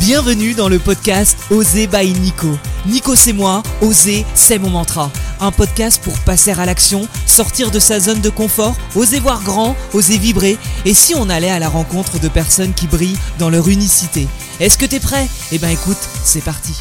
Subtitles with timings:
[0.00, 2.56] Bienvenue dans le podcast Oser by Nico.
[2.86, 5.10] Nico c'est moi, Oser c'est mon mantra.
[5.40, 9.76] Un podcast pour passer à l'action, sortir de sa zone de confort, oser voir grand,
[9.92, 10.56] oser vibrer.
[10.84, 14.28] Et si on allait à la rencontre de personnes qui brillent dans leur unicité
[14.60, 15.26] Est-ce que t'es prêt?
[15.50, 16.74] Eh ben écoute, c'est parti.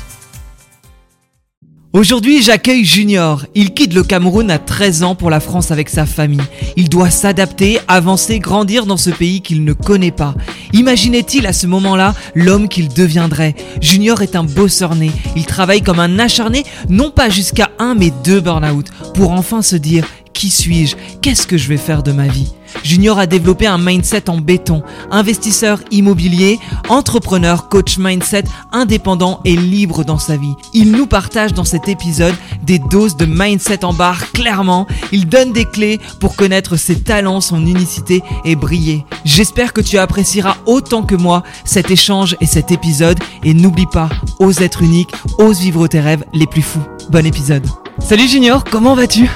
[1.94, 3.46] Aujourd'hui, j'accueille Junior.
[3.56, 6.42] Il quitte le Cameroun à 13 ans pour la France avec sa famille.
[6.76, 10.36] Il doit s'adapter, avancer, grandir dans ce pays qu'il ne connaît pas.
[10.74, 13.56] Imaginait-il à ce moment-là l'homme qu'il deviendrait?
[13.82, 15.12] Junior est un bosseur né.
[15.38, 19.78] Il travaille comme un acharné, non pas jusqu'à un mais deux burn-out, pour enfin se
[19.78, 20.98] dire qui suis-je?
[21.22, 22.52] Qu'est-ce que je vais faire de ma vie?
[22.84, 30.04] Junior a développé un mindset en béton, investisseur immobilier, entrepreneur, coach mindset, indépendant et libre
[30.04, 30.54] dans sa vie.
[30.74, 34.88] Il nous partage dans cet épisode des doses de mindset en barre clairement.
[35.12, 39.06] Il donne des clés pour connaître ses talents, son unicité et briller.
[39.26, 44.10] J'espère que tu apprécieras autant que moi cet échange et cet épisode et n'oublie pas,
[44.40, 46.84] ose être unique, ose vivre tes rêves les plus fous.
[47.10, 47.66] Bon épisode.
[48.00, 49.30] Salut Junior, comment vas-tu?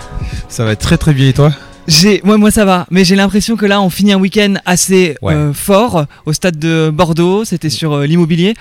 [0.48, 1.52] Ça va très très bien et toi?
[1.92, 5.16] J'ai, moi, moi ça va, mais j'ai l'impression que là on finit un week-end assez
[5.24, 7.44] euh, fort au stade de Bordeaux.
[7.44, 8.54] C'était sur euh, l'immobilier.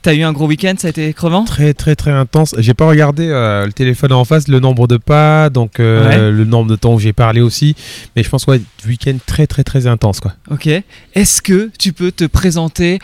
[0.00, 1.44] T'as eu un gros week-end, ça a été crevant?
[1.44, 2.54] Très très très intense.
[2.58, 6.70] J'ai pas regardé euh, le téléphone en face, le nombre de pas, donc le nombre
[6.70, 7.74] de temps où j'ai parlé aussi.
[8.16, 10.32] Mais je pense ouais, week-end très très très intense quoi.
[10.50, 10.68] Ok.
[11.14, 13.00] Est-ce que tu peux te présenter,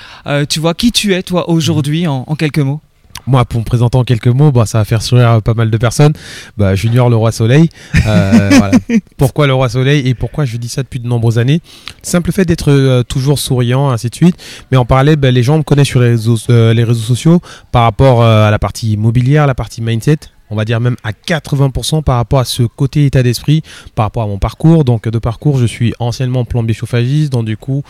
[0.49, 2.81] tu vois qui tu es toi aujourd'hui en quelques mots?
[3.27, 5.77] Moi, pour me présenter en quelques mots, bah, ça va faire sourire pas mal de
[5.77, 6.13] personnes.
[6.57, 7.69] Bah, Junior le roi soleil.
[8.07, 8.51] Euh,
[9.17, 11.61] pourquoi le roi soleil et pourquoi je dis ça depuis de nombreuses années?
[12.03, 14.37] Simple fait d'être euh, toujours souriant, ainsi de suite.
[14.71, 17.41] Mais en parallèle, bah, les gens me connaissent sur les réseaux, euh, les réseaux sociaux
[17.73, 20.19] par rapport à la partie immobilière, la partie mindset
[20.51, 23.63] on va dire même à 80% par rapport à ce côté état d'esprit,
[23.95, 24.85] par rapport à mon parcours.
[24.85, 27.83] Donc de parcours, je suis anciennement plombier chauffagiste, donc du coup,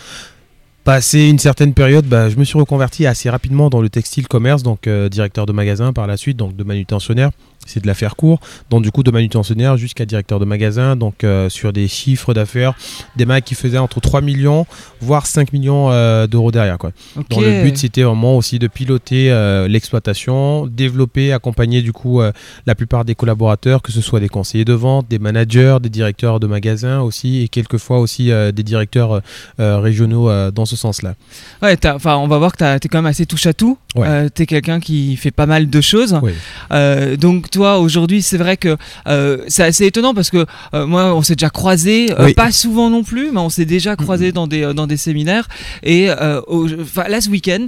[0.85, 4.63] Passé une certaine période, bah, je me suis reconverti assez rapidement dans le textile commerce,
[4.63, 7.31] donc euh, directeur de magasin par la suite, donc de manutentionnaire
[7.67, 8.41] c'est de la faire court.
[8.71, 12.75] Donc du coup de manutentionnaire jusqu'à directeur de magasin, donc euh, sur des chiffres d'affaires,
[13.17, 14.67] des mecs qui faisaient entre 3 millions
[15.01, 16.93] voire 5 millions euh, d'euros derrière quoi.
[17.17, 22.21] Donc le but c'était vraiment aussi de piloter euh, l'exploitation, développer, accompagner du coup
[22.67, 26.41] la plupart des collaborateurs, que ce soit des conseillers de vente, des managers, des directeurs
[26.41, 29.21] de magasin aussi et quelquefois aussi des directeurs
[29.59, 31.15] régionaux dans ce sens-là.
[31.63, 33.79] Ouais, enfin on va voir que tu es quand même assez touche à tout.
[33.95, 36.19] tu es quelqu'un qui fait pas mal de choses.
[37.19, 38.77] donc toi aujourd'hui, c'est vrai que
[39.07, 40.45] euh, c'est assez étonnant parce que
[40.75, 43.95] euh, moi, on s'est déjà croisé, euh, pas souvent non plus, mais on s'est déjà
[43.95, 45.47] croisé dans des dans des séminaires.
[45.83, 46.11] Et
[46.49, 47.67] au, là, ce week-end,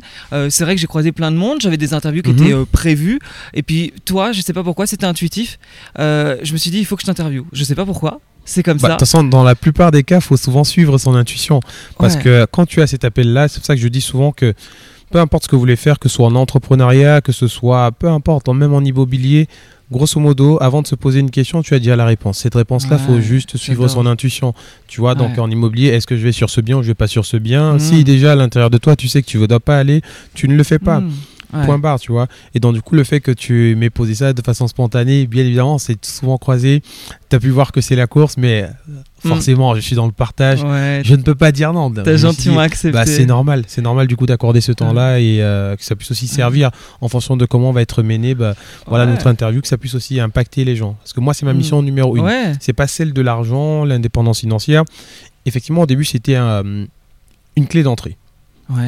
[0.50, 1.58] c'est vrai que j'ai croisé plein de monde.
[1.60, 2.66] J'avais des interviews qui étaient mhm.
[2.66, 3.20] prévues.
[3.54, 5.58] Et puis toi, je sais pas pourquoi, c'était intuitif.
[5.96, 7.44] je me suis dit, il faut que je t'interviewe.
[7.52, 8.20] Je sais pas pourquoi.
[8.44, 8.88] C'est comme bah, ça.
[8.88, 11.60] De toute façon, dans la plupart des cas, faut souvent suivre son intuition.
[11.98, 14.54] Parce que quand tu as cet appel-là, c'est pour ça que je dis souvent que
[15.10, 17.92] peu importe ce que vous voulez faire, que ce soit en entrepreneuriat, que ce soit,
[17.92, 19.48] peu importe, même en immobilier,
[19.90, 22.38] grosso modo, avant de se poser une question, tu as déjà la réponse.
[22.38, 24.54] Cette réponse-là, il faut juste suivre son intuition.
[24.86, 26.94] Tu vois, donc en immobilier, est-ce que je vais sur ce bien ou je vais
[26.94, 27.74] pas sur ce bien?
[27.74, 27.80] Mmh.
[27.80, 30.02] Si déjà à l'intérieur de toi, tu sais que tu ne dois pas aller,
[30.34, 31.00] tu ne le fais pas.
[31.00, 31.12] Mmh.
[31.64, 32.26] Point barre, tu vois.
[32.54, 35.44] Et donc, du coup, le fait que tu m'aies posé ça de façon spontanée, bien
[35.44, 36.82] évidemment, c'est souvent croisé.
[37.30, 38.68] Tu as pu voir que c'est la course, mais
[39.26, 39.34] euh, hmm.
[39.34, 40.60] forcément, je suis dans le partage.
[40.60, 41.90] Je ne peux pas dire non.
[41.90, 42.92] T'as gentiment accepté.
[42.92, 43.64] Bah, c'est normal.
[43.66, 46.70] C'est normal, du coup, d'accorder ce temps-là et euh, que ça puisse aussi servir
[47.00, 48.54] en fonction de comment va être mené bah,
[48.86, 50.94] voilà, notre interview, que ça puisse aussi impacter les gens.
[51.00, 51.58] Parce que moi, c'est ma hmm.
[51.58, 52.56] mission numéro une.
[52.60, 54.84] C'est pas celle de l'argent, l'indépendance financière.
[55.44, 56.88] Effectivement, au début, c'était une
[57.68, 58.16] clé d'entrée.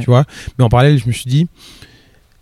[0.00, 0.24] Tu vois?
[0.58, 1.46] Mais en parallèle, je me suis dit,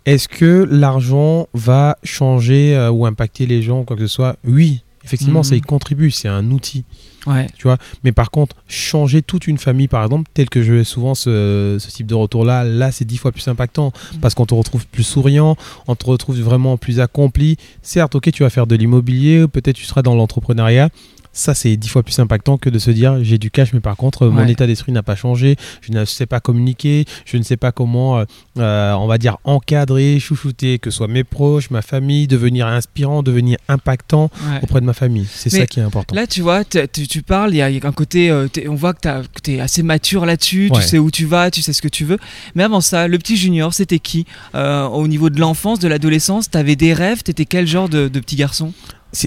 [0.06, 4.36] est-ce que l'argent va changer euh, ou impacter les gens ou quoi que ce soit?
[4.46, 5.64] Oui, effectivement, ça y mhm.
[5.64, 6.84] contribue, c'est un outil.
[7.26, 7.46] Ouais.
[7.56, 10.84] Tu vois Mais par contre, changer toute une famille, par exemple, tel que je vais
[10.84, 14.20] souvent ce, type de retour-là, là, c'est dix fois plus impactant mhm.
[14.20, 15.56] parce qu'on te retrouve plus souriant,
[15.86, 17.56] on te retrouve vraiment plus accompli.
[17.82, 20.90] Certes, ok, tu vas faire de l'immobilier, peut-être tu seras dans l'entrepreneuriat,
[21.36, 23.96] ça c'est dix fois plus impactant que de se dire j'ai du cash mais par
[23.96, 25.56] contre mon état d'esprit n'a pas changé.
[25.82, 27.04] Je ne sais pas communiquer.
[27.24, 28.24] Je ne sais pas comment euh,
[28.58, 33.22] euh, on va dire encadrer chouchouter que ce soit mes proches ma famille devenir inspirant
[33.22, 34.30] devenir impactant
[34.62, 35.26] auprès de ma famille.
[35.30, 36.14] C'est ça qui est important.
[36.14, 39.08] là tu vois tu, parles il y, a un côté euh, on voit que
[39.42, 42.04] tu es assez mature là-dessus tu sais où tu vas tu sais ce que tu
[42.04, 42.18] veux.
[42.54, 44.24] Mais avant ça le petit junior c'était qui?
[44.54, 47.22] Au niveau de l'enfance de l'adolescence tu avais des rêves?
[47.22, 48.72] Tu étais quel genre de petit garçon?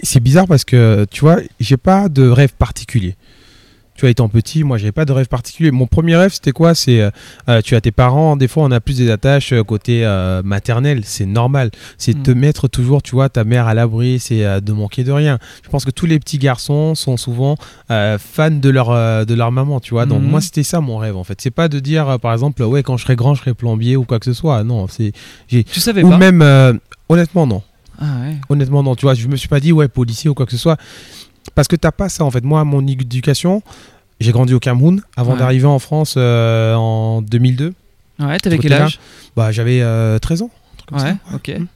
[0.04, 3.16] C'est bizarre parce que, tu vois, j'ai pas de rêve particulier.
[3.96, 5.72] tu vois, étant petit, moi, j'avais pas de rêve particulier.
[5.72, 6.74] Mon premier rêve, c'était quoi?
[6.74, 7.10] C'est, euh,
[7.50, 10.42] euh, tu as tes parents, des fois, on a plus des attaches euh, côté euh,
[10.42, 11.70] maternel, c'est normal.
[11.98, 12.24] C'est de Mm.
[12.24, 15.38] te mettre toujours, tu vois, ta mère à l'abri, c'est euh, de manquer de rien.
[15.66, 17.58] Je pense que tous les petits garçons sont souvent
[17.90, 20.06] fans de leur, de leur maman, tu vois.
[20.06, 20.30] Donc, Mhm.
[20.30, 21.42] moi, c'était ça mon rêve, en fait.
[21.42, 24.06] C'est pas de dire, par exemple, ouais, quand je serai grand, je serai plombier ou
[24.06, 24.64] quoi que ce soit.
[24.64, 25.12] Non, c'est.
[25.50, 26.18] Tu savais Ou pas?
[26.18, 26.72] même, euh,
[27.10, 27.64] honnêtement, non.
[28.00, 28.36] Ah ouais.
[28.50, 28.96] Honnêtement, non.
[28.96, 30.78] Tu vois, je me suis pas dit, ouais, policier ou quoi que ce soit.
[31.56, 32.44] Parce que t'as pas ça, en fait.
[32.44, 33.62] Moi, mon éducation,
[34.20, 35.40] j'ai grandi au Cameroun avant Ouais.
[35.40, 37.74] d'arriver en France euh, en 2002.
[38.20, 39.00] Ouais, t'avais quel âge?
[39.36, 40.50] Bah, j'avais euh, 13 ans.
[40.54, 41.36] un truc comme Ouais, ça.
[41.36, 41.46] ok.
[41.48, 41.68] J'avais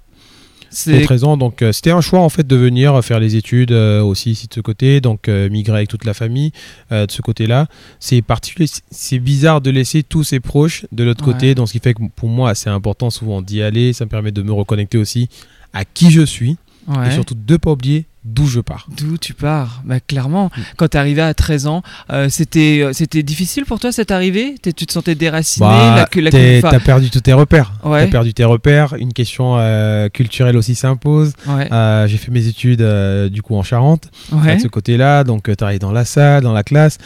[0.75, 3.72] C'est 13 ans, donc euh, c'était un choix en fait de venir faire les études
[3.72, 6.52] euh, aussi ici de ce côté, donc euh, migrer avec toute la famille
[6.92, 7.68] de ce côté-là.
[8.00, 11.34] C'est particulier, c'est- c'est bizarre de laisser tous ses proches de l'autre Ouais.
[11.34, 14.10] côté, donc ce qui fait que pour moi c'est important souvent d'y aller, ça me
[14.10, 15.30] permet de me reconnecter aussi
[15.74, 17.08] à qui je suis ouais.
[17.08, 18.88] et surtout de ne pas oublier d'où je pars.
[18.98, 20.62] D'où tu pars Bah clairement, Mm.
[20.78, 21.81] quand t'es arrivé à 13 ans,
[22.12, 24.56] euh, c'était euh, c'était difficile pour toi cette arrivée?
[24.62, 26.31] T'es- Tu te sentais déraciné Bah, la,
[26.62, 27.74] T'as perdu tous tes repères.
[27.84, 28.06] Ouais.
[28.06, 28.94] T'as perdu tes repères.
[28.96, 31.34] Une question euh, culturelle aussi s'impose.
[31.48, 32.81] Ouais, Euh, J'ai fait mes études
[33.30, 34.10] du coup en Charente.
[34.31, 34.56] ouais.
[34.58, 35.24] de ce côté-là.
[35.24, 36.98] Donc, tu dans la salle, dans la classe.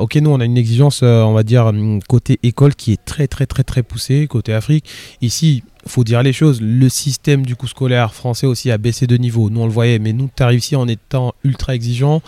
[0.00, 3.26] Ok, nous, on a une exigence, on va dire, hum, côté école qui est très,
[3.26, 4.84] très, très, très poussée, côté Afrique.
[5.22, 6.60] Ici, faut dire les choses.
[6.60, 9.50] Le système du coup scolaire français aussi a baissé de niveau.
[9.50, 12.22] Nous, on le voyait, mais nous, tu arrives ici en étant ultra exigeant.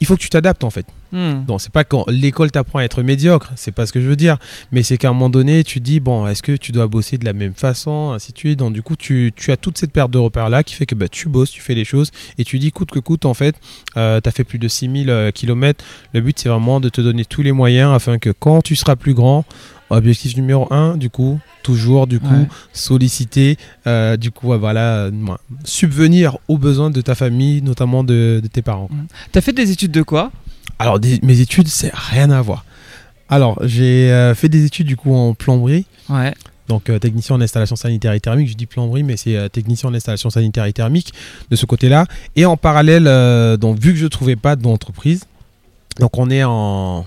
[0.00, 0.86] Il faut que tu t'adaptes en fait.
[1.12, 1.44] Hmm.
[1.44, 4.16] Donc c'est pas quand l'école t'apprend à être médiocre, c'est pas ce que je veux
[4.16, 4.38] dire,
[4.72, 7.24] mais c'est qu'à un moment donné tu dis bon est-ce que tu dois bosser de
[7.24, 8.58] la même façon, ainsi de suite?
[8.58, 10.94] Donc du coup tu, tu as toute cette perte de repères là qui fait que
[10.94, 13.54] bah, tu bosses, tu fais les choses et tu dis coûte que coûte en fait,
[13.96, 17.26] euh, tu as fait plus de 6000 km, le but c'est vraiment de te donner
[17.26, 19.44] tous les moyens afin que quand tu seras plus grand,
[19.96, 22.48] objectif numéro un du coup, toujours du coup Ouais.
[22.72, 23.56] solliciter,
[23.86, 25.10] euh, du coup voilà, euh,
[25.64, 28.88] subvenir aux besoins de ta famille, notamment de, de tes parents.
[29.32, 30.30] T'as fait des études de quoi?
[30.78, 32.64] Alors, des- mes études, c'est rien à voir.
[33.28, 36.34] Alors, j'ai euh, fait des études du coup en plomberie, Ouais.
[36.68, 38.48] donc euh, technicien en installation sanitaire et thermique.
[38.48, 41.12] Je dis plomberie, mais c'est euh, technicien en installation sanitaire et thermique
[41.50, 42.06] de ce côté-là.
[42.36, 45.24] Et en parallèle, euh, donc vu que je trouvais pas d'entreprise,
[46.00, 47.06] donc on est en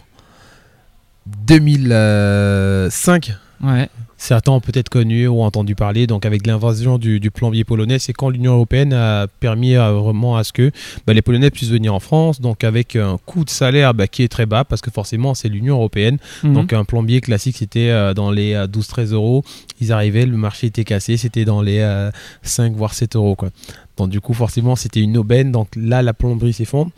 [1.26, 3.34] 2005.
[3.64, 3.90] Ouais.
[4.18, 8.14] Certains ont peut-être connu ou entendu parler, donc avec l'invasion du, du plombier polonais, c'est
[8.14, 10.72] quand l'Union européenne a permis euh, vraiment à ce que
[11.06, 14.24] bah, les Polonais puissent venir en France, donc avec un coût de salaire bah, qui
[14.24, 16.18] est très bas, parce que forcément c'est l'Union européenne.
[16.44, 16.54] Mhm.
[16.54, 19.44] Donc un plombier classique c'était euh, dans les euh, 12-13 euros,
[19.82, 22.10] ils arrivaient, le marché était cassé, c'était dans les euh,
[22.44, 23.36] 5 voire 7 euros.
[23.36, 23.50] Quoi.
[23.98, 26.92] Donc du coup forcément c'était une aubaine, donc là la plomberie s'effondre.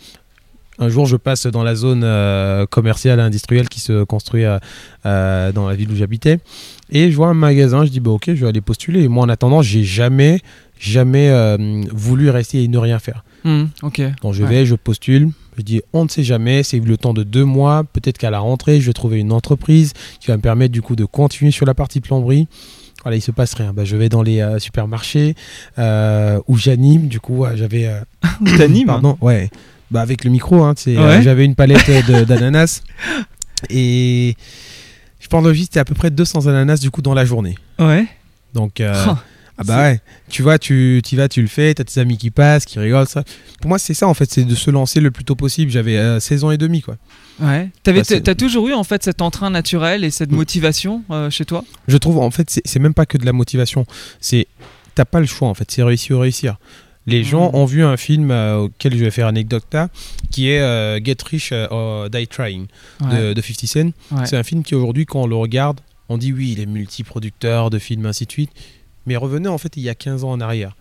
[0.80, 4.60] Un jour, je passe dans la zone euh, commerciale et industrielle qui se construit euh,
[5.06, 6.40] euh, dans la ville où j'habitais.
[6.92, 9.04] Et je vois un magasin, je dis, bah, ok, je vais aller postuler.
[9.04, 10.40] Et moi, en attendant, j'ai jamais,
[10.80, 11.58] jamais
[11.92, 13.24] voulu rester et ne rien faire.
[13.44, 14.02] Hmm, ok.
[14.22, 14.50] Donc, je Ouais.
[14.50, 15.30] vais, je postule.
[15.58, 17.84] Je dis, on ne sait jamais, c'est le temps de deux mois.
[17.84, 20.96] Peut-être qu'à la rentrée, je vais trouver une entreprise qui va me permettre, du coup,
[20.96, 22.48] de continuer sur la partie plomberie.
[23.04, 23.74] Voilà, il se passe rien.
[23.74, 25.36] Bah, je vais dans les euh, supermarchés
[25.80, 27.08] euh, où j'anime.
[27.08, 27.90] Du coup, euh, j'avais.
[28.58, 29.50] T'animes Pardon, ouais.
[29.92, 30.98] Bah avec le micro, hein, Ouais.
[30.98, 31.90] euh, j'avais une palette
[32.28, 32.82] d'ananas
[33.70, 34.36] et
[35.20, 37.56] je pense que c'était à peu près 200 ananas du coup dans la journée.
[37.80, 38.06] Ouais.
[38.54, 39.16] Donc euh, Oh,
[39.60, 42.30] ah bah ouais, tu vois, tu y vas, tu le fais, t'as tes amis qui
[42.30, 43.24] passent, qui rigolent ça.
[43.62, 45.72] Pour moi, c'est ça en fait, c'est de se lancer le plus tôt possible.
[45.72, 46.98] J'avais euh, 16 ans et demi quoi.
[47.40, 47.70] ouais.
[47.84, 50.36] T'avais- Bah, T'as toujours eu en fait cet entrain naturel et cette Mm.
[50.36, 51.64] motivation euh, chez toi?
[51.88, 53.86] Je trouve en fait, c'est c'est même pas que de la motivation,
[54.22, 54.48] c'est
[54.96, 56.58] t'as pas le choix en fait, c'est réussir ou réussir.
[57.08, 57.56] Les gens Mhm.
[57.56, 59.90] ont vu un film euh, auquel je vais faire anecdote là,
[60.30, 62.68] qui est euh, Get Rich euh, or Die Trying
[63.02, 63.30] Ouais.
[63.30, 63.92] de, de 50 Cent.
[64.12, 64.26] Ouais.
[64.26, 67.70] C'est un film qui aujourd'hui, quand on le regarde, on dit oui, il est multiproducteur
[67.70, 68.52] de films, ainsi de suite.
[69.06, 70.76] Mais revenez en fait il y a 15 ans en arrière.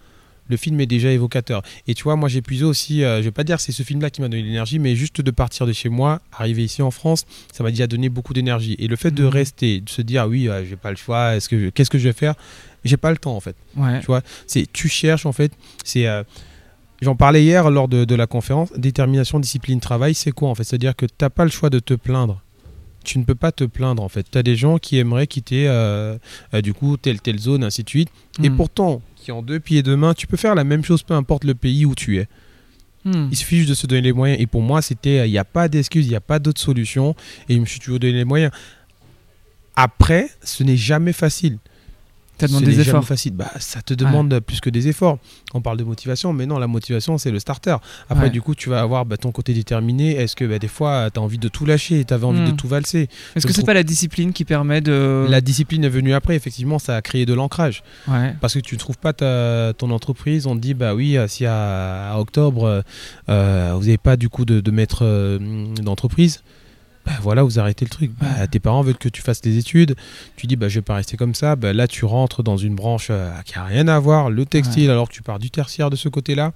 [0.48, 1.62] Le film est déjà évocateur.
[1.88, 3.82] Et tu vois, moi j'ai puisé aussi, euh, je vais pas dire que c'est ce
[3.82, 6.92] film-là qui m'a donné l'énergie, mais juste de partir de chez moi, arriver ici en
[6.92, 8.76] France, ça m'a déjà donné beaucoup d'énergie.
[8.78, 9.28] Et le fait de Mhm.
[9.28, 11.90] rester, de se dire ah oui, euh, j'ai pas le choix, est-ce que je- qu'est-ce
[11.90, 12.34] que je vais faire?
[12.86, 13.56] J'ai pas le temps en fait.
[13.76, 14.00] Ouais.
[14.00, 15.52] Tu vois, c'est tu cherches en fait.
[15.84, 16.22] C'est euh,
[17.02, 18.72] J'en parlais hier lors de, de la conférence.
[18.76, 20.64] Détermination, discipline, travail, c'est quoi en fait?
[20.64, 22.40] C'est-à-dire que t'as pas le choix de te plaindre.
[23.04, 24.26] Tu ne peux pas te plaindre en fait.
[24.30, 26.16] Tu as des gens qui aimeraient quitter euh,
[26.54, 28.08] euh, du coup telle telle zone, ainsi de suite.
[28.42, 28.56] Et Hmm.
[28.56, 31.12] pourtant, qui ont deux pieds et deux mains, tu peux faire la même chose peu
[31.14, 32.26] importe le pays où tu es.
[33.04, 33.28] Hmm.
[33.30, 34.40] Il suffit juste de se donner les moyens.
[34.40, 37.14] Et pour moi, c'était, il n'y a pas d'excuse, il n'y a pas d'autre solution.
[37.48, 38.50] Et je me suis toujours donné les moyens.
[39.76, 41.58] Après, ce n'est jamais facile.
[42.38, 43.04] Ça demande des efforts.
[43.04, 43.32] facile.
[43.32, 45.18] Bah, ça te demande plus que des efforts.
[45.54, 47.76] On parle de motivation, mais non, la motivation, c'est le starter.
[48.10, 48.30] Après, Ouais.
[48.30, 50.16] du coup, tu vas avoir bah, ton côté déterminé.
[50.16, 52.46] Est-ce que bah, des fois, tu as envie de tout lâcher Tu avais envie Hmm.
[52.46, 53.08] de tout valser?
[53.34, 55.26] Est-ce que c'est trouve- pas la discipline qui permet de.
[55.30, 57.82] La discipline est venue après, effectivement, ça a créé de l'ancrage.
[58.08, 58.34] Ouais.
[58.40, 61.28] Parce que tu ne trouves pas ta- ton entreprise, on te dit, bah oui, euh,
[61.28, 62.82] si à, à octobre, euh,
[63.28, 65.38] euh, vous n'avez pas du coup de, de maître euh,
[65.82, 66.42] d'entreprise,
[67.06, 68.10] bah voilà, vous arrêtez le truc.
[68.20, 69.94] Bah, tes parents veulent que tu fasses des études,
[70.36, 71.54] tu dis, bah je vais pas rester comme ça.
[71.56, 74.90] Bah, là, tu rentres dans une branche euh, qui a rien à voir, le textile,
[74.90, 76.52] alors que tu pars du tertiaire de ce côté-là.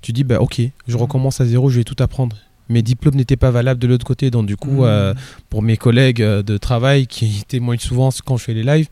[0.00, 2.36] Tu dis, bah ok, je recommence à zéro, je vais tout apprendre.
[2.70, 4.84] Mes diplômes n'étaient pas valables de l'autre côté, donc du coup, Hmm.
[4.84, 5.14] euh,
[5.50, 8.88] pour mes collègues euh, de travail qui témoignent souvent quand je fais les lives,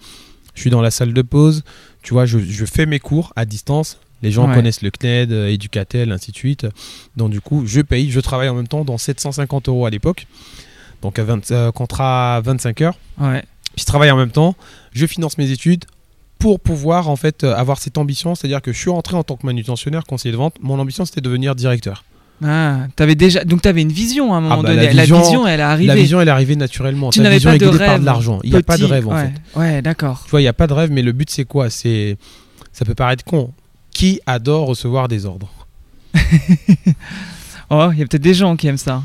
[0.55, 1.63] je suis dans la salle de pause,
[2.03, 3.99] tu vois, je, je fais mes cours à distance.
[4.23, 4.55] Les gens Ouais.
[4.55, 6.67] connaissent le CNED, euh, Educatel, ainsi de suite.
[7.17, 10.27] Donc du coup, je paye, je travaille en même temps dans 750 euros à l'époque.
[11.03, 12.95] Donc à 20, euh, contrat à 25 heures.
[13.21, 13.43] Ouais.
[13.77, 14.55] Je travaille en même temps,
[14.93, 15.85] je finance mes études
[16.39, 19.37] pour pouvoir en fait euh, avoir cette ambition, c'est-à-dire que je suis rentré en tant
[19.37, 20.55] que manutentionnaire, conseiller de vente.
[20.61, 22.05] Mon ambition c'était de devenir directeur.
[22.45, 23.45] Ah, t'avais déjà.
[23.45, 24.87] Donc t'avais une vision à un moment bah, donné.
[24.87, 25.87] la La vision- elle est arrivée.
[25.87, 27.11] La vision elle est arrivée naturellement.
[27.11, 28.41] Tu n'avais vision pas est de guidée par rêve de l'argent.
[28.43, 29.33] Il n'y a pas de rêve en ouais.
[29.55, 29.59] fait.
[29.59, 30.23] Ouais, d'accord.
[30.25, 31.71] Tu vois, il n'y a pas de rêve, mais le but c'est quoi?
[31.71, 32.17] C'est,
[32.73, 33.53] ça peut paraître con.
[34.03, 35.49] Qui adore recevoir des ordres
[37.71, 39.05] Oh, il y a peut-être des gens qui aiment ça.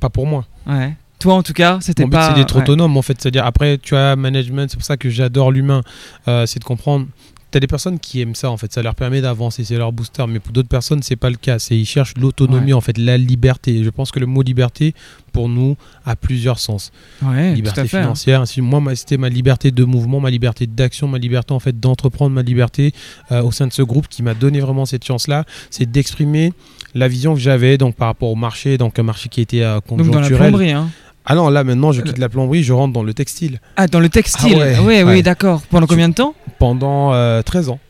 [0.00, 0.44] Pas pour moi.
[0.66, 0.94] Ouais.
[1.18, 2.28] Toi, en tout cas, c'était pas.
[2.28, 2.60] c'est d'être ouais.
[2.60, 3.18] autonome en fait.
[3.18, 5.80] C'est-à-dire après, tu as management, c'est pour ça que j'adore l'humain.
[6.28, 7.06] Euh, c'est de comprendre.
[7.52, 8.72] Tu as des personnes qui aiment ça en fait.
[8.72, 10.24] Ça leur permet d'avancer, c'est leur booster.
[10.26, 11.58] Mais pour d'autres personnes, c'est pas le cas.
[11.58, 13.84] C'est ils cherchent l'autonomie en fait, la liberté.
[13.84, 14.94] Je pense que le mot liberté
[15.32, 16.90] pour nous a plusieurs sens.
[17.22, 17.86] Ouais, liberté hein.
[17.86, 18.40] financière.
[18.40, 22.34] ainsi- Moi, c'était ma liberté de mouvement, ma liberté d'action, ma liberté en fait d'entreprendre,
[22.34, 22.92] ma liberté
[23.30, 26.52] euh, au sein de ce groupe qui m'a donné vraiment cette chance-là, c'est d'exprimer
[26.94, 29.74] la vision que j'avais donc par rapport au marché, donc un marché qui était euh,
[29.88, 30.38] Donc dans la conjoncturel.
[30.50, 30.88] plomberie, hein.
[31.24, 34.00] ah non, là maintenant, je quitte la plomberie, je rentre dans le textile Ah, dans
[34.00, 34.58] le textile.
[34.76, 35.02] Ah ouais.
[35.02, 35.62] oui, d'accord.
[35.70, 37.80] Pendant combien de temps pendant euh, 13 ans.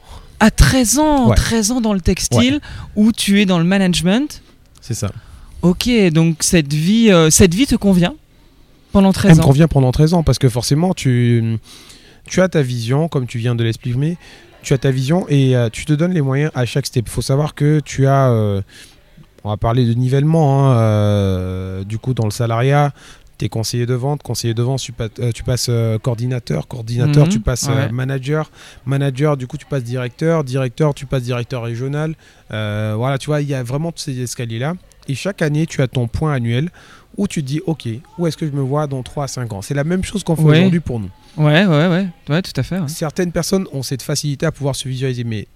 [0.41, 1.37] À 13 ans, Ouais.
[1.37, 2.59] 13 ans dans le textile,
[2.97, 4.43] où tu es dans le management.
[4.81, 5.11] C'est ça.
[5.61, 8.14] Ok, donc cette vie, euh, cette vie te convient
[8.91, 9.47] pendant Elle 13 me ans.
[9.47, 11.59] convient pendant 13 ans parce que forcément, tu,
[12.26, 14.17] tu as ta vision, comme tu viens de l'exprimer,
[14.62, 17.05] tu as ta vision et euh, tu te donnes les moyens à chaque step.
[17.07, 18.62] Il faut savoir que tu as, euh,
[19.45, 22.93] on va parler de nivellement, hein, euh, du coup, dans le salariat.
[23.39, 27.25] Tu es conseiller de vente, conseiller de vente, tu, euh, tu passes euh, coordinateur, coordinateur,
[27.25, 27.93] Mhm, tu passes euh, ouais.
[27.93, 28.51] manager,
[28.87, 32.15] manager, du coup tu passes directeur, directeur, tu passes directeur régional.
[32.51, 34.75] Voilà, tu vois, il y a vraiment tous ces escaliers-là.
[35.09, 36.71] Et chaque année, tu as ton point annuel
[37.17, 39.53] où tu te dis, ok, où est-ce que je me vois dans 3 à 5
[39.53, 39.61] ans?
[39.62, 40.59] C'est la même chose qu'on fait Ouais.
[40.59, 41.11] aujourd'hui pour nous.
[41.37, 42.79] Ouais, ouais, ouais, ouais, tout à fait.
[42.79, 42.89] ouais.
[42.89, 45.47] Certaines personnes ont cette facilité à pouvoir se visualiser, mais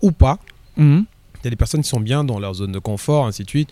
[0.00, 0.38] ou pas.
[0.76, 1.04] Mhm.
[1.40, 3.48] Il y a des personnes qui sont bien dans leur zone de confort, ainsi de
[3.50, 3.68] suite.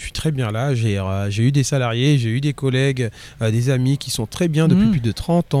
[0.00, 3.10] Je suis très bien là, j'ai euh, j'ai eu des salariés, j'ai eu des collègues,
[3.42, 4.90] euh, des amis qui sont très bien depuis Mhm.
[4.92, 5.58] plus de 30 ans.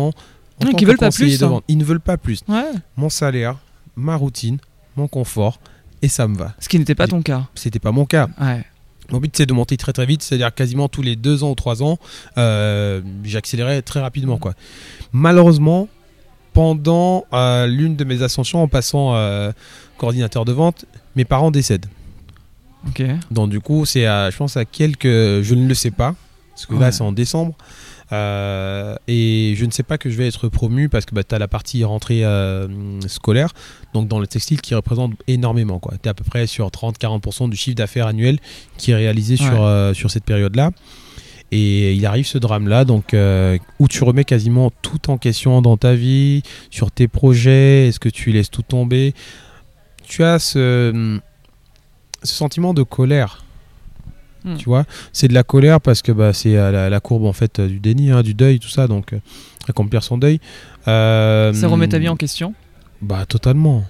[0.62, 1.48] en Ouais, tant qui que veulent pas plus, de hein.
[1.48, 1.64] vente.
[1.68, 2.40] Ils ne veulent pas plus.
[2.48, 2.64] Ouais,
[2.96, 3.58] Mon salaire,
[3.96, 4.56] ma routine,
[4.96, 5.60] mon confort,
[6.00, 6.54] et ça me va.
[6.58, 7.48] ce qui n'était pas ton cas.
[7.54, 8.28] C'était pas mon cas.
[8.40, 8.64] Ouais.
[9.10, 11.54] Mon but c'est de monter très très vite, c'est-à-dire quasiment tous les deux ans ou
[11.54, 11.98] trois ans,
[12.38, 14.54] euh, j'accélérais très rapidement quoi.
[15.12, 15.86] Malheureusement,
[16.52, 19.52] pendant euh, l'une de mes ascensions en passant euh,
[19.98, 20.84] coordinateur de vente,
[21.16, 21.86] mes parents décèdent.
[22.88, 23.02] Ok.
[23.30, 26.14] Donc du coup, c'est à, je pense à quelques, je ne le sais pas,
[26.50, 26.80] parce que Ouais.
[26.80, 27.54] là c'est en décembre,
[28.12, 31.32] Euh, et je ne sais pas que je vais être promu parce que bah, tu
[31.32, 32.66] as la partie rentrée euh,
[33.06, 33.50] scolaire,
[33.94, 35.80] donc dans le textile qui représente énormément.
[35.80, 38.40] Tu es à peu près sur 30-40% du chiffre d'affaires annuel
[38.78, 39.46] qui est réalisé Ouais.
[39.48, 40.72] sur, euh, sur cette période-là.
[41.52, 43.14] Et il arrive ce drame-là, donc
[43.78, 48.08] où tu remets quasiment tout en question dans ta vie, sur tes projets, est-ce que
[48.08, 49.14] tu laisses tout tomber?
[50.04, 51.20] Tu as ce,
[52.22, 53.44] ce sentiment de colère.
[54.44, 54.56] Hmm.
[54.56, 57.32] Tu vois, c'est de la colère parce que bah, c'est euh, la, la courbe en
[57.34, 59.18] fait euh, du déni, hein, du deuil, tout ça, donc euh,
[59.68, 60.40] accomplir son deuil.
[60.88, 62.54] Euh, Ça remet ta vie en question?
[63.02, 63.84] Bah totalement,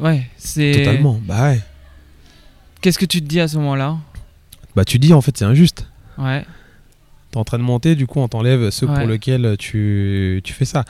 [0.00, 0.72] Ouais, c'est.
[0.72, 1.20] totalement.
[1.24, 1.60] Bah ouais.
[2.80, 3.96] Qu'est-ce que tu te dis à ce moment-là?
[4.74, 5.86] Bah tu dis en fait c'est injuste.
[6.18, 6.44] Ouais.
[7.30, 8.94] T'es en train de monter, du coup on t'enlève ceux Ouais.
[8.98, 10.84] pour lesquels tu, tu fais ça.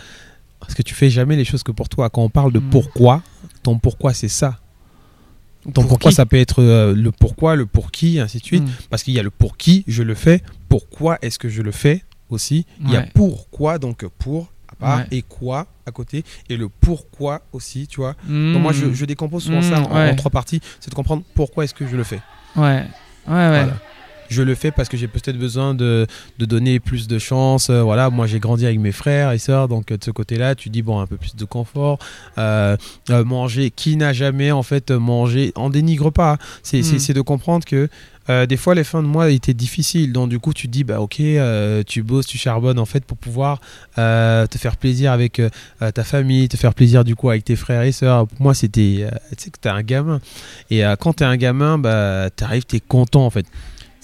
[0.61, 2.09] Parce que tu fais jamais les choses que pour toi.
[2.11, 2.71] Quand on parle de Hmm.
[2.71, 3.23] pourquoi,
[3.63, 4.59] ton pourquoi c'est ça.
[5.75, 8.63] Pour pourquoi ça peut être euh, le pourquoi, le pour qui, ainsi de suite.
[8.65, 8.71] Mm.
[8.91, 11.73] Parce qu'il y a le pour qui je le fais, pourquoi est-ce que je le
[11.73, 12.67] fais aussi.
[12.85, 15.07] Il y a pourquoi, donc pour à part, Ouais.
[15.13, 18.15] et quoi à côté, et le pourquoi aussi, tu vois.
[18.27, 18.53] Mm.
[18.55, 20.11] Donc moi je, je décompose souvent Mm, ça en, ouais.
[20.11, 22.21] en trois parties, c'est de comprendre pourquoi est-ce que je le fais.
[22.57, 22.63] Ouais.
[22.63, 23.49] Ouais, ouais.
[23.49, 23.77] Voilà.
[24.29, 26.07] Je le fais parce que j'ai peut-être besoin de,
[26.39, 27.71] de donner plus de chance.
[27.71, 30.55] Euh, voilà, moi j'ai grandi avec mes frères et sœurs, donc euh, de ce côté-là,
[30.55, 31.99] tu dis bon, un peu plus de confort.
[32.39, 32.77] Euh,
[33.09, 36.33] manger, qui n'a jamais en fait mangé, en dénigre pas.
[36.33, 36.39] hein.
[36.63, 37.89] C'est c'est- de comprendre que
[38.29, 40.83] euh, des fois les fins de mois étaient difficiles, donc du coup tu te dis
[40.85, 43.61] bah ok, euh, tu bosses, tu charbonnes en fait pour pouvoir
[43.99, 45.41] euh, te faire plaisir avec
[45.95, 48.27] ta famille, te faire plaisir du coup avec tes frères et sœurs.
[48.27, 49.07] Pour moi c'était,
[49.37, 50.21] tu sais que t'es un gamin
[50.71, 53.47] et quand t'es un gamin, bah t'arrives, t'es content en fait.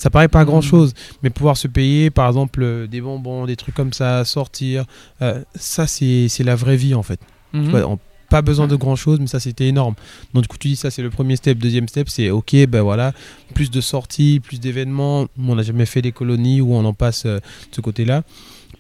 [0.03, 0.47] Ça paraît pas Mhm.
[0.47, 4.25] grand chose, mais pouvoir se payer par exemple euh, des bonbons, des trucs comme ça,
[4.25, 4.85] sortir,
[5.23, 7.21] euh, ça c'est la vraie vie en fait.
[7.53, 7.75] Mhm.
[7.87, 9.95] On- pas besoin de grand chose, mais ça c'était énorme.
[10.33, 11.59] Donc du coup tu dis ça c'est le premier step.
[11.59, 13.13] Deuxième step c'est ok ben voilà
[13.55, 15.27] plus de sorties, plus d'événements.
[15.39, 18.23] On n'a jamais fait des colonies où on en passe euh, de ce côté-là.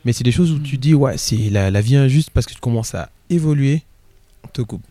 [0.04, 2.54] Mais c'est des choses où tu dis ouais c'est la, la vie injuste parce que
[2.54, 3.82] tu commences à évoluer.
[4.44, 4.82] On te coupe.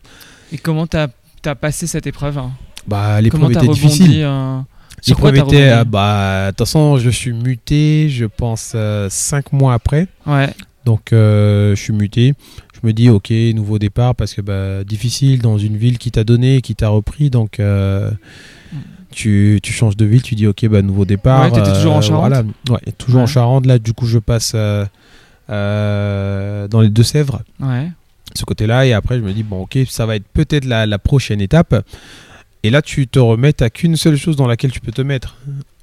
[0.52, 1.08] Et comment t'as
[1.44, 2.52] as passé cette épreuve hein?
[2.86, 4.22] Bah l'épreuve était rebondi difficile.
[4.22, 4.60] euh,
[5.02, 9.52] Sur quoi t'as ah, bah de toute façon je suis muté je pense euh, cinq
[9.52, 10.06] mois après.
[10.26, 10.48] Ouais.
[10.84, 12.34] Donc euh, je suis muté.
[12.74, 16.24] Je me dis ok nouveau départ parce que bah, difficile dans une ville qui t'a
[16.24, 17.30] donné, qui t'a repris.
[17.30, 18.10] Donc euh,
[19.10, 21.42] tu, tu changes de ville, tu dis ok bah nouveau départ.
[21.42, 22.42] Ouais, t'étais toujours en Charente voilà.
[22.70, 23.26] Ouais, toujours en.
[23.26, 23.66] Charente.
[23.66, 24.84] Là du coup je passe euh,
[25.50, 27.90] euh, dans les Deux-Sèvres, Ouais.
[28.34, 28.86] ce côté-là.
[28.86, 31.74] Et après je me dis bon ok ça va être peut-être la, la prochaine étape.
[32.64, 35.36] Et là tu te remets, t'as qu'une seule chose dans laquelle tu peux te mettre.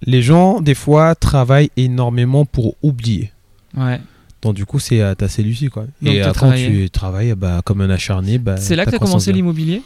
[0.04, 3.32] Les gens des fois travaillent énormément pour oublier.
[3.76, 4.00] Ouais.
[4.42, 5.84] Donc du coup, c'est t'as celui-ci quoi.
[6.02, 9.06] Donc, et quand tu travailles bah, comme un acharné, bah, C'est là que ta t'as
[9.06, 9.82] commencé l'immobilier?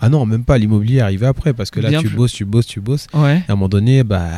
[0.00, 0.58] Ah non, même pas.
[0.58, 2.16] L'immobilier est arrivé après parce que là, Bien tu plus.
[2.16, 3.06] bosses, tu bosses, tu bosses.
[3.14, 3.36] Ouais.
[3.36, 4.28] Et à un moment donné, bah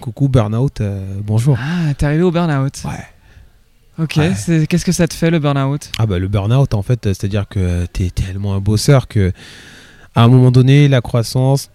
[0.00, 1.56] coucou burn-out, euh, bonjour.
[1.60, 2.82] Ah, t'es arrivé au burn-out.
[2.84, 2.90] Ouais.
[4.02, 4.32] Ok, Ouais.
[4.68, 5.92] qu'est-ce que ça te fait le burn-out?
[6.00, 9.32] Ah bah le burn-out en fait, c'est-à-dire que t'es tellement un bosseur que
[10.16, 11.70] à un moment donné, la croissance,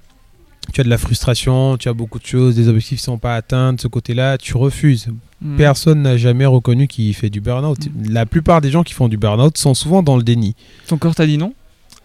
[0.73, 3.73] tu as de la frustration, tu as beaucoup de choses, des objectifs sont pas atteints,
[3.73, 5.09] de ce côté-là, tu refuses.
[5.41, 5.57] Hmm.
[5.57, 7.77] Personne n'a jamais reconnu qu'il fait du burn-out.
[8.09, 10.55] La plupart des gens qui font du burn-out sont souvent dans le déni.
[10.87, 11.53] Ton corps t'a dit non?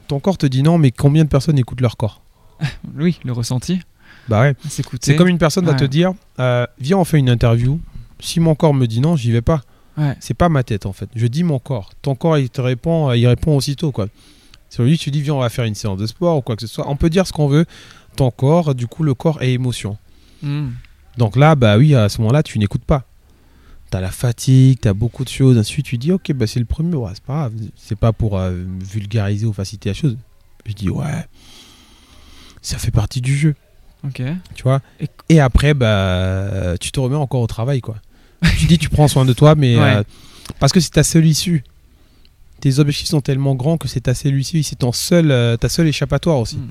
[0.09, 2.21] Ton corps te dit non, mais combien de personnes écoutent leur corps?
[2.97, 3.81] Oui, le ressenti.
[4.29, 4.55] Bah ouais.
[4.69, 5.13] S'écouter.
[5.13, 7.81] C'est comme une personne va te dire euh, Viens, on fait une interview.
[8.21, 9.63] Si mon corps me dit non, j'y vais pas.
[9.97, 10.17] Ouais.
[10.21, 11.09] C'est pas ma tête en fait.
[11.15, 11.91] Je dis mon corps.
[12.03, 14.09] Ton corps, il te répond, euh, il répond aussitôt quoi.
[14.71, 16.63] Sur lui, tu dis Viens, on va faire une séance de sport ou quoi que
[16.63, 16.89] ce soit.
[16.89, 17.65] On peut dire ce qu'on veut.
[18.17, 19.97] Ton corps, du coup, le corps est émotion.
[20.43, 20.69] Hmm.
[21.19, 23.05] Donc là, bah oui, à ce moment-là, tu n'écoutes pas.
[23.91, 25.57] T'as la fatigue, t'as beaucoup de choses.
[25.59, 26.95] Ensuite, tu dis Ok, bah c'est le premier.
[26.97, 27.53] Ouais, c'est pas grave.
[27.77, 30.17] C'est pas pour euh, vulgariser ou faciliter la chose.
[30.67, 31.25] Je dis Ouais,
[32.63, 33.55] ça fait partie du jeu.
[34.05, 34.23] Ok.
[34.55, 34.81] tu vois.
[35.01, 37.97] Et- Et, après, bah, tu te remets encore au travail, quoi.
[38.59, 39.97] tu dis, tu prends soin de toi, mais Ouais.
[39.97, 40.03] euh,
[40.61, 41.65] parce que c'est ta seule issue.
[42.61, 45.69] Tes objectifs sont tellement grands que c'est ta seule issue, c'est ton seul, euh, ta
[45.69, 46.57] seule échappatoire aussi.
[46.57, 46.69] Hmm.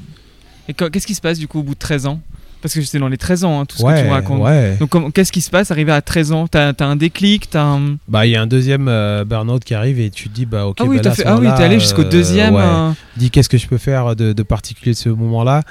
[0.68, 2.20] Et qu'est-ce qui se passe du coup au bout de 13 ans?
[2.62, 4.42] Parce que c'est dans les 13 ans, hein, tout ce que tu me racontes.
[4.42, 4.76] ouais.
[4.80, 6.48] Donc qu'est-ce qui se passe arrivé à 13 ans?
[6.48, 7.98] T'as as un déclic t'as un...
[8.08, 10.66] Bah, il y a un deuxième euh, burn-out qui arrive et tu te dis, bah,
[10.66, 12.56] ok, Ah oui, bah, ce ah oui, t'es allé jusqu'au euh, deuxième.
[12.56, 12.64] ouais.
[12.64, 15.62] euh, Dis, qu'est-ce que je peux faire de, de particulier de ce moment-là?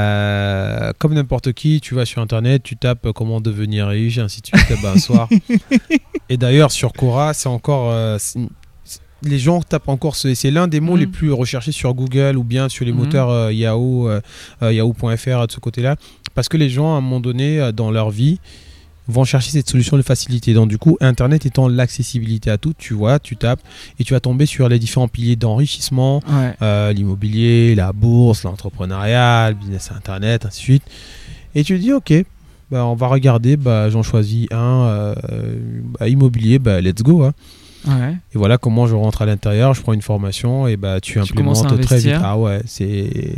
[0.00, 4.40] Euh, Comme n'importe qui, tu vas sur internet, tu tapes comment devenir riche, et ainsi
[4.40, 5.28] de suite, ben, soir.
[6.28, 7.90] Et d'ailleurs, sur Quora, c'est encore.
[7.92, 8.18] euh,
[9.22, 10.34] les gens tapent encore ce.
[10.34, 12.98] C'est l'un des mots les plus recherchés sur Google ou bien sur les Mhm.
[12.98, 14.20] moteurs euh, Yahoo, euh,
[14.62, 15.96] euh, Yahoo.fr de ce côté-là.
[16.34, 18.38] Parce que les gens, à un moment donné, dans leur vie,
[19.08, 20.54] vont chercher cette solution de facilité.
[20.54, 23.60] Donc, du coup, Internet étant l'accessibilité à tout, tu vois, tu tapes
[23.98, 26.54] et tu vas tomber sur les différents piliers d'enrichissement, Ouais.
[26.62, 30.82] euh, l'immobilier, la bourse, l'entrepreneuriat, le business internet, ainsi de suite.
[31.56, 32.12] Et tu te dis, ok,
[32.70, 35.14] bah, on va regarder, bah, j'en choisis un, euh,
[35.98, 37.24] bah, immobilier, bah, let's go.
[37.24, 37.32] hein.
[37.86, 38.14] Ouais.
[38.34, 41.18] Et voilà comment je rentre à l'intérieur, je prends une formation et bah, tu, Tu
[41.18, 42.14] implémentes très vite.
[42.22, 42.86] Ah ouais, c'est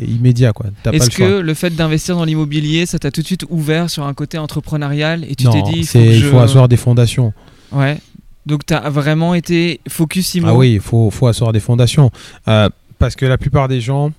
[0.06, 0.66] immédiat quoi.
[0.92, 1.26] Est-ce choix.
[1.26, 4.38] que le fait d'investir dans l'immobilier, ça t'a tout de suite ouvert sur un côté
[4.38, 6.26] entrepreneurial et tu t'es dit il faut, que je...
[6.26, 7.32] faut asseoir des fondations.
[7.70, 7.98] Ouais.
[8.44, 10.48] Donc t'as vraiment été focus immo?
[10.48, 12.10] Ah oui, il faut, faut asseoir des fondations.
[12.48, 14.10] Euh, parce que la plupart des gens,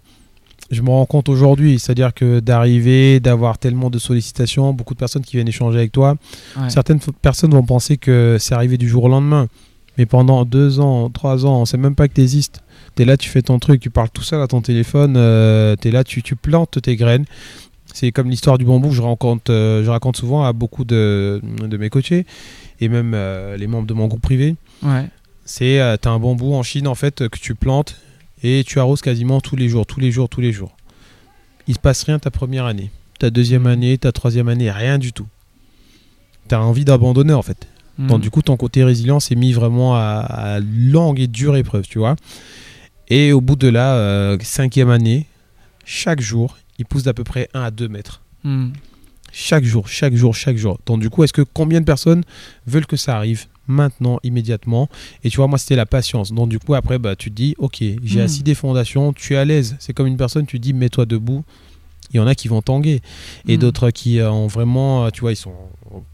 [0.72, 5.24] je me rends compte aujourd'hui, c'est-à-dire que d'arriver, d'avoir tellement de sollicitations, beaucoup de personnes
[5.24, 6.16] qui viennent échanger avec toi,
[6.58, 6.70] Ouais.
[6.70, 9.48] certaines personnes vont penser que c'est arrivé du jour au lendemain.
[9.98, 12.62] Mais pendant deux ans, trois ans, on sait même pas que tu existes.
[12.96, 15.14] Tu es là, tu fais ton truc, tu parles tout seul à ton téléphone,
[15.80, 17.26] tu es là, tu, tu plantes tes graines.
[17.94, 21.40] C'est comme l'histoire du bambou que je raconte, euh, je raconte souvent à beaucoup de,
[21.44, 22.26] de mes coachés
[22.80, 25.06] et même euh, les membres de mon groupe privé Ouais.
[25.46, 27.98] c'est euh, t'as un bambou en Chine en fait euh, que tu plantes
[28.42, 30.76] et tu arroses quasiment tous les jours, tous les jours, tous les jours.
[31.68, 35.14] Il se passe rien ta première année, ta deuxième année, ta troisième année, rien du
[35.14, 35.28] tout.
[36.48, 37.68] T'as envie d'abandonner en fait.
[37.98, 38.08] Mhm.
[38.08, 41.86] Donc du coup ton côté résilient s'est mis vraiment à, à longue et dure épreuve,
[41.88, 42.16] tu vois.
[43.10, 45.28] Et au bout de la euh, cinquième année,
[45.86, 48.22] chaque jour, il pousse d'à peu près 1 à 2 mètres.
[48.44, 48.74] Mhm.
[49.32, 50.80] Chaque jour, chaque jour, chaque jour.
[50.86, 52.24] Donc du coup, est-ce que combien de personnes
[52.68, 54.90] veulent que ça arrive maintenant, immédiatement?
[55.24, 56.32] Et tu vois, moi, c'était la patience.
[56.32, 58.26] Donc du coup, après, bah, tu te dis, ok, j'ai Hmm.
[58.26, 59.76] assis des fondations, tu es à l'aise.
[59.80, 61.44] C'est comme une personne, tu te dis, mets-toi debout.
[62.14, 63.02] Il y en a qui vont tanguer.
[63.48, 65.56] Et d'autres qui euh, ont vraiment, tu vois, ils sont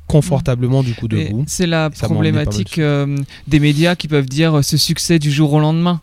[0.10, 1.44] confortablement du coup debout.
[1.48, 3.16] C'est la problématique euh,
[3.48, 6.02] des médias qui peuvent dire euh, ce succès du jour au lendemain.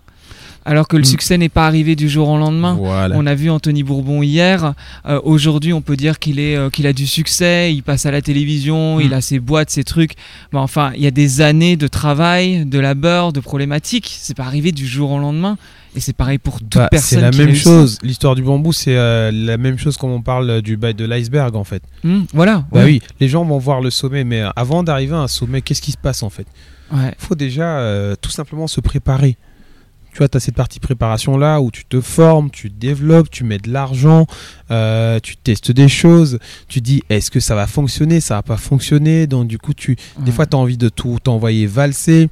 [0.68, 1.07] Alors que le Mm.
[1.07, 2.74] succès n'est pas arrivé du jour au lendemain.
[2.79, 3.14] Voilà.
[3.16, 4.74] On a vu Anthony Bourbon hier.
[5.07, 7.72] Euh, Aujourd'hui, on peut dire qu'il est, euh, qu'il a du succès.
[7.72, 9.00] Il passe à la télévision, Mm.
[9.02, 10.14] il a ses boîtes, ses trucs.
[10.52, 14.12] Mais enfin, il y a des années de travail, de labeur, de problématiques.
[14.18, 15.57] C'est pas arrivé du jour au lendemain.
[15.94, 17.20] Et c'est pareil pour toute Bah, personne.
[17.20, 17.98] c'est la qui même chose.
[18.02, 21.57] L'histoire du bambou, c'est euh, la même chose comme on parle du bail de l'iceberg
[21.57, 21.83] en fait.
[22.05, 22.64] Hmm, voilà.
[22.70, 22.85] Bah ouais.
[22.85, 25.92] oui, les gens vont voir le sommet, mais avant d'arriver à un sommet, qu'est-ce qui
[25.92, 26.46] se passe en fait?
[26.92, 27.14] Ouais.
[27.18, 29.37] Il faut déjà euh, tout simplement se préparer.
[30.16, 33.29] Tu vois, tu as cette partie préparation là où tu te formes, tu te développes,
[33.29, 34.26] tu mets de l'argent,
[34.70, 38.57] euh, tu testes des choses, tu dis est-ce que ça va fonctionner, ça va pas
[38.57, 39.26] fonctionner.
[39.26, 42.31] Donc, du coup, tu, des fois, tu as envie de tout t'envoyer valser.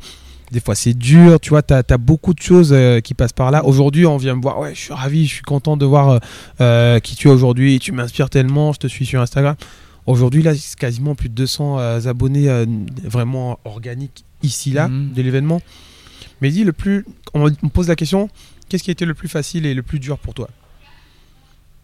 [0.51, 1.39] Des fois, c'est dur.
[1.41, 3.63] Tu vois, tu as, beaucoup de choses euh, qui passent par là.
[3.67, 4.61] Aujourd'hui, on vient me voir.
[4.61, 6.21] Ouais, je suis ravi, je suis content de voir
[6.63, 7.79] euh, qui tu es aujourd'hui.
[7.81, 8.73] Tu m'inspires tellement.
[8.73, 9.57] Je te suis sur Instagram.
[10.07, 12.49] Aujourd'hui, là, c'est quasiment plus de 200 euh, abonnés
[13.05, 15.13] vraiment organiques ici, là, Mhm.
[15.15, 15.61] de l'événement.
[16.41, 17.05] Mais dis, le plus.
[17.33, 18.29] On me pose la question
[18.69, 20.49] qu'est-ce qui a été le plus facile et le plus dur pour toi?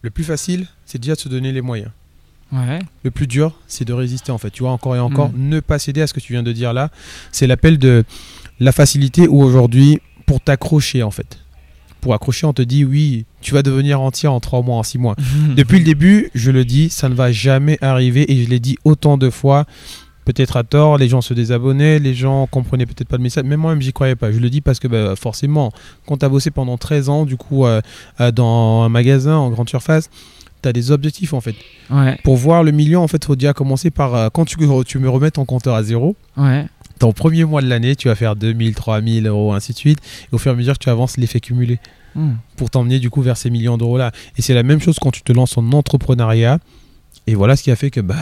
[0.03, 1.91] Le plus facile, c'est déjà de se donner les moyens.
[2.53, 2.79] Ouais.
[3.05, 4.51] Le plus dur, c'est de résister en fait.
[4.51, 5.49] Tu vois, encore et encore, Mm.
[5.49, 6.91] ne pas céder à ce que tu viens de dire là.
[7.33, 8.05] C'est l'appel de
[8.59, 11.39] la facilité où aujourd'hui, pour t'accrocher en fait.
[12.01, 14.99] Pour accrocher, on te dit oui, tu vas devenir entier en 3 mois, en 6
[14.99, 15.17] mois.
[15.57, 18.79] Depuis le début, je le dis, ça ne va jamais arriver et je l'ai dit
[18.85, 19.67] autant de fois.
[20.31, 23.43] Peut-être à tort, les gens se désabonnaient, les gens comprenaient peut-être pas le message.
[23.43, 24.31] Même moi-même, j'y croyais pas.
[24.31, 25.73] Je le dis parce que bah, forcément,
[26.07, 27.81] quand tu as bossé pendant 13 ans, du coup, euh,
[28.21, 30.09] euh, dans un magasin en grande surface,
[30.63, 31.57] tu as des objectifs en fait.
[31.91, 32.17] Ouais.
[32.23, 34.99] Pour voir le million, en fait, il faut déjà commencer par euh, quand tu, tu
[35.01, 36.15] me remets ton compteur à zéro.
[36.37, 36.65] Ouais.
[37.01, 39.99] Ton premier mois de l'année, tu vas faire 2000, 3000 euros, ainsi de suite.
[40.31, 41.81] Et au fur et à mesure que tu avances, l'effet cumulé
[42.15, 42.33] Hmm.
[42.57, 44.11] pour t'emmener du coup vers ces millions d'euros là.
[44.37, 46.59] Et c'est la même chose quand tu te lances en entrepreneuriat.
[47.27, 48.17] Et voilà ce qui a fait que bah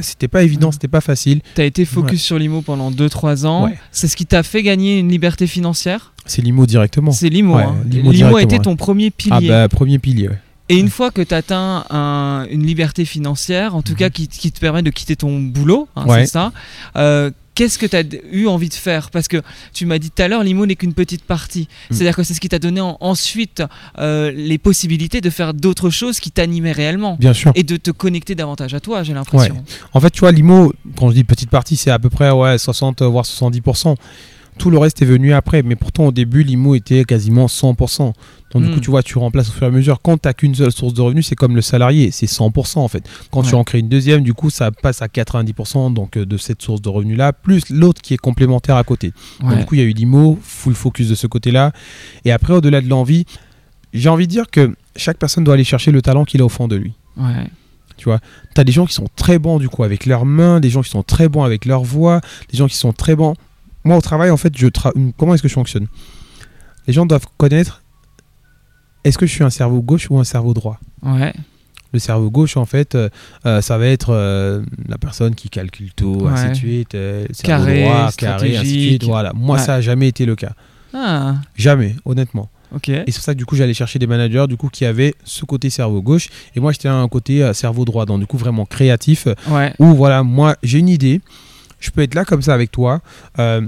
[0.00, 1.40] c'était pas évident, c'était pas facile.
[1.54, 3.64] Tu as été focus sur l'IMO pendant 2-3 ans.
[3.64, 3.76] Ouais.
[3.92, 6.12] C'est ce qui t'a fait gagner une liberté financière?
[6.24, 7.12] C'est l'IMO directement.
[7.12, 7.56] C'est l'IMO.
[7.56, 7.76] Ouais, hein.
[7.86, 9.50] l'IMO L'IMO a été directement, ton premier pilier.
[9.50, 10.28] Ah bah premier pilier.
[10.28, 10.38] ouais.
[10.68, 13.98] Et une fois que tu atteins un- une liberté financière, en tout Mhm.
[13.98, 16.20] cas qui, qui te permet de quitter ton boulot, hein, Ouais.
[16.24, 16.52] c'est ça,
[16.96, 19.10] euh, qu'est-ce que tu as eu envie de faire?
[19.10, 19.42] Parce que
[19.74, 21.68] tu m'as dit tout à l'heure, l'IMO n'est qu'une petite partie.
[21.90, 21.96] Mhm.
[21.96, 23.62] C'est-à-dire que c'est ce qui t'a donné en- ensuite
[23.98, 27.16] euh, les possibilités de faire d'autres choses qui t'animaient réellement.
[27.20, 27.52] Bien sûr.
[27.54, 29.62] Et de te connecter davantage à toi, j'ai l'impression.
[29.92, 32.56] En fait, tu vois, l'IMO, quand je dis petite partie, c'est à peu près ouais,
[32.56, 33.96] 60 voire 70%.
[34.58, 38.12] Tout le reste est venu après, mais pourtant au début, l'IMO était quasiment 100%.
[38.52, 38.74] Donc du Mm.
[38.74, 40.00] coup, tu vois, tu remplaces au fur et à mesure.
[40.00, 42.88] Quand tu n'as qu'une seule source de revenus, c'est comme le salarié, c'est 100% en
[42.88, 43.04] fait.
[43.32, 46.36] Quand tu en crées une deuxième, du coup, ça passe à 90% donc, euh, de
[46.36, 49.12] cette source de revenus-là, plus l'autre qui est complémentaire à côté.
[49.40, 51.72] Donc, du coup, il y a eu l'IMO, full focus de ce côté-là.
[52.24, 53.24] Et après, au-delà de l'envie,
[53.92, 56.48] j'ai envie de dire que chaque personne doit aller chercher le talent qu'il a au
[56.48, 56.92] fond de lui.
[57.16, 57.48] Ouais.
[57.96, 58.18] Tu vois,
[58.54, 60.82] tu as des gens qui sont très bons du coup avec leurs mains, des gens
[60.82, 63.34] qui sont très bons avec leur voix, des gens qui sont très bons.
[63.84, 65.86] Moi au travail, en fait, je tra- comment est-ce que je fonctionne?
[66.86, 67.82] Les gens doivent connaître
[69.04, 70.78] est-ce que je suis un cerveau gauche ou un cerveau droit?
[71.02, 71.32] Ouais.
[71.92, 73.08] Le cerveau gauche, en fait, euh,
[73.46, 76.54] euh, ça va être euh, la personne qui calcule tout, ainsi de Ouais.
[76.54, 76.94] suite.
[76.94, 79.04] euh, Carré, droit, carré, ainsi de suite.
[79.04, 79.32] Voilà.
[79.34, 79.62] Moi, Ouais.
[79.62, 80.52] ça n'a jamais été le cas.
[80.94, 82.48] Ah, Jamais, honnêtement.
[82.74, 82.88] ok.
[82.88, 85.14] Et c'est pour ça que du coup j'allais chercher des managers du coup qui avaient
[85.24, 88.36] ce côté cerveau gauche et moi j'étais un côté euh, cerveau droit donc du coup
[88.38, 89.72] vraiment créatif Ouais.
[89.80, 91.20] où voilà moi j'ai une idée
[91.84, 93.00] je peux être là comme ça avec toi
[93.38, 93.60] euh,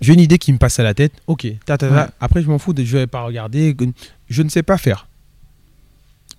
[0.00, 1.94] j'ai une idée qui me passe à la tête ok ta, ta, ta.
[1.94, 2.06] Ouais.
[2.20, 3.76] après je m'en fous de- je vais pas regarder
[4.28, 5.06] je ne sais pas faire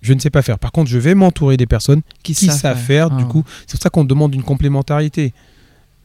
[0.02, 3.10] je ne sais pas faire par contre je vais m'entourer des personnes qui, savent, faire,
[3.10, 3.30] du Ah.
[3.30, 5.32] coup c'est pour ça qu'on demande une complémentarité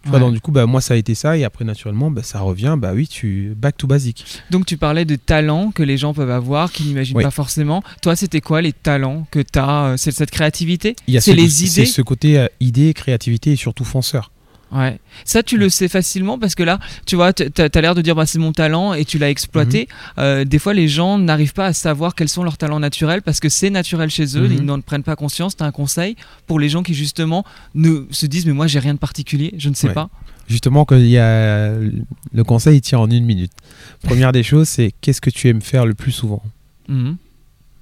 [0.06, 2.78] donc du coup bah, moi ça a été ça et après naturellement bah, ça revient
[2.80, 6.32] bah oui tu back to basic Donc tu parlais de talents que les gens peuvent
[6.32, 7.24] avoir, qu'ils n'imaginent Oui.
[7.24, 7.84] pas forcément.
[8.02, 10.96] Toi, c'était quoi les talents que tu as C'est cette créativité?
[11.06, 11.86] C'est ce, les c'est idées?
[11.86, 14.32] ce côté euh, idée, créativité et surtout fonceur.
[14.72, 15.00] Ouais.
[15.26, 18.14] Ça, tu le sais facilement parce que là, tu vois, tu as l'air de dire
[18.16, 19.88] bah, c'est mon talent et tu l'as exploité.
[19.90, 20.24] Mhm.
[20.24, 23.40] Euh, des fois, les gens n'arrivent pas à savoir quels sont leurs talents naturels parce
[23.40, 25.58] que c'est naturel chez eux, ils n'en prennent pas conscience.
[25.58, 28.80] Tu as un conseil pour les gens qui, justement, ne se disent mais moi, j'ai
[28.80, 29.94] rien de particulier, je ne sais Ouais.
[29.94, 30.10] pas.
[30.48, 33.52] Justement, qu'il y a le conseil, il tient en une minute.
[34.04, 36.42] Première des choses, c'est qu'est-ce que tu aimes faire le plus souvent?
[36.88, 37.18] Mhm.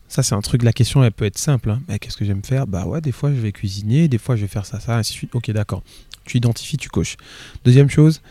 [0.10, 1.69] Ça, c'est un truc, la question, elle peut être simple.
[1.69, 1.82] hein.
[1.89, 2.65] Mais qu'est-ce que j'aime faire?
[2.67, 5.12] Bah ouais, des fois, je vais cuisiner, des fois, je vais faire ça, ça, ainsi
[5.12, 5.36] de suite.
[5.36, 5.84] Ok, d'accord.
[6.27, 7.17] Tu identifies, tu coches.
[7.65, 8.21] Deuxième chose,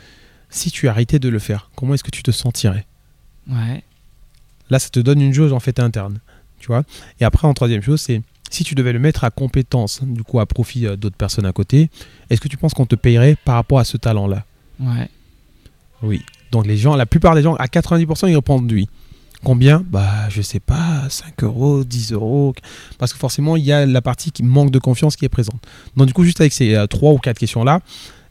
[0.50, 2.86] si tu arrêtais de le faire, comment est-ce que tu te sentirais?
[3.50, 3.82] Ouais.
[4.70, 6.20] Là, ça te donne une jauge, en fait, interne.
[6.60, 6.84] Tu vois?
[7.20, 10.40] Et après, en troisième chose, c'est si tu devais le mettre à compétence, du coup
[10.40, 11.90] à profit euh, d'autres personnes à côté,
[12.30, 14.44] est-ce que tu penses qu'on te payerait par rapport à ce talent-là?
[14.80, 15.08] Ouais.
[16.02, 16.22] Oui.
[16.52, 18.88] Donc les gens, la plupart des gens, à 90%, ils répondent oui.
[19.46, 22.52] Combien Bah, je sais pas, 5 euros, 10 euros.
[22.98, 25.64] Parce que forcément, il y a la partie qui manque de confiance qui est présente.
[25.96, 27.78] Donc, du coup, juste avec ces euh, trois ou quatre questions-là,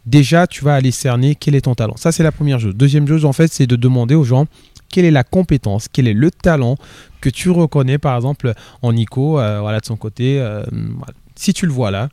[0.06, 1.96] déjà, tu vas aller cerner quel est ton talent.
[1.96, 2.76] Ça, c'est la première chose.
[2.76, 4.46] Deuxième chose, en fait, c'est de demander aux gens
[4.90, 6.76] quelle est la compétence, quel est le talent
[7.22, 10.42] que tu reconnais, par exemple, en Nico, euh, voilà, de son côté.
[10.42, 11.14] euh, voilà.
[11.38, 12.10] Si tu le vois là,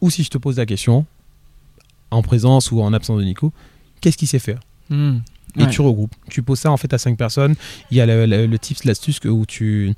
[0.00, 1.04] ou si je te pose la question,
[2.10, 3.52] en présence ou en absence de Nico,
[4.00, 4.60] qu'est-ce qu'il sait faire?
[4.88, 5.18] Hmm.
[5.58, 5.70] Et Ouais.
[5.70, 6.14] tu regroupes.
[6.30, 7.54] Tu poses ça en fait à 5 personnes.
[7.90, 9.92] Il y a le, le- le tips, l'astuce que- où tu,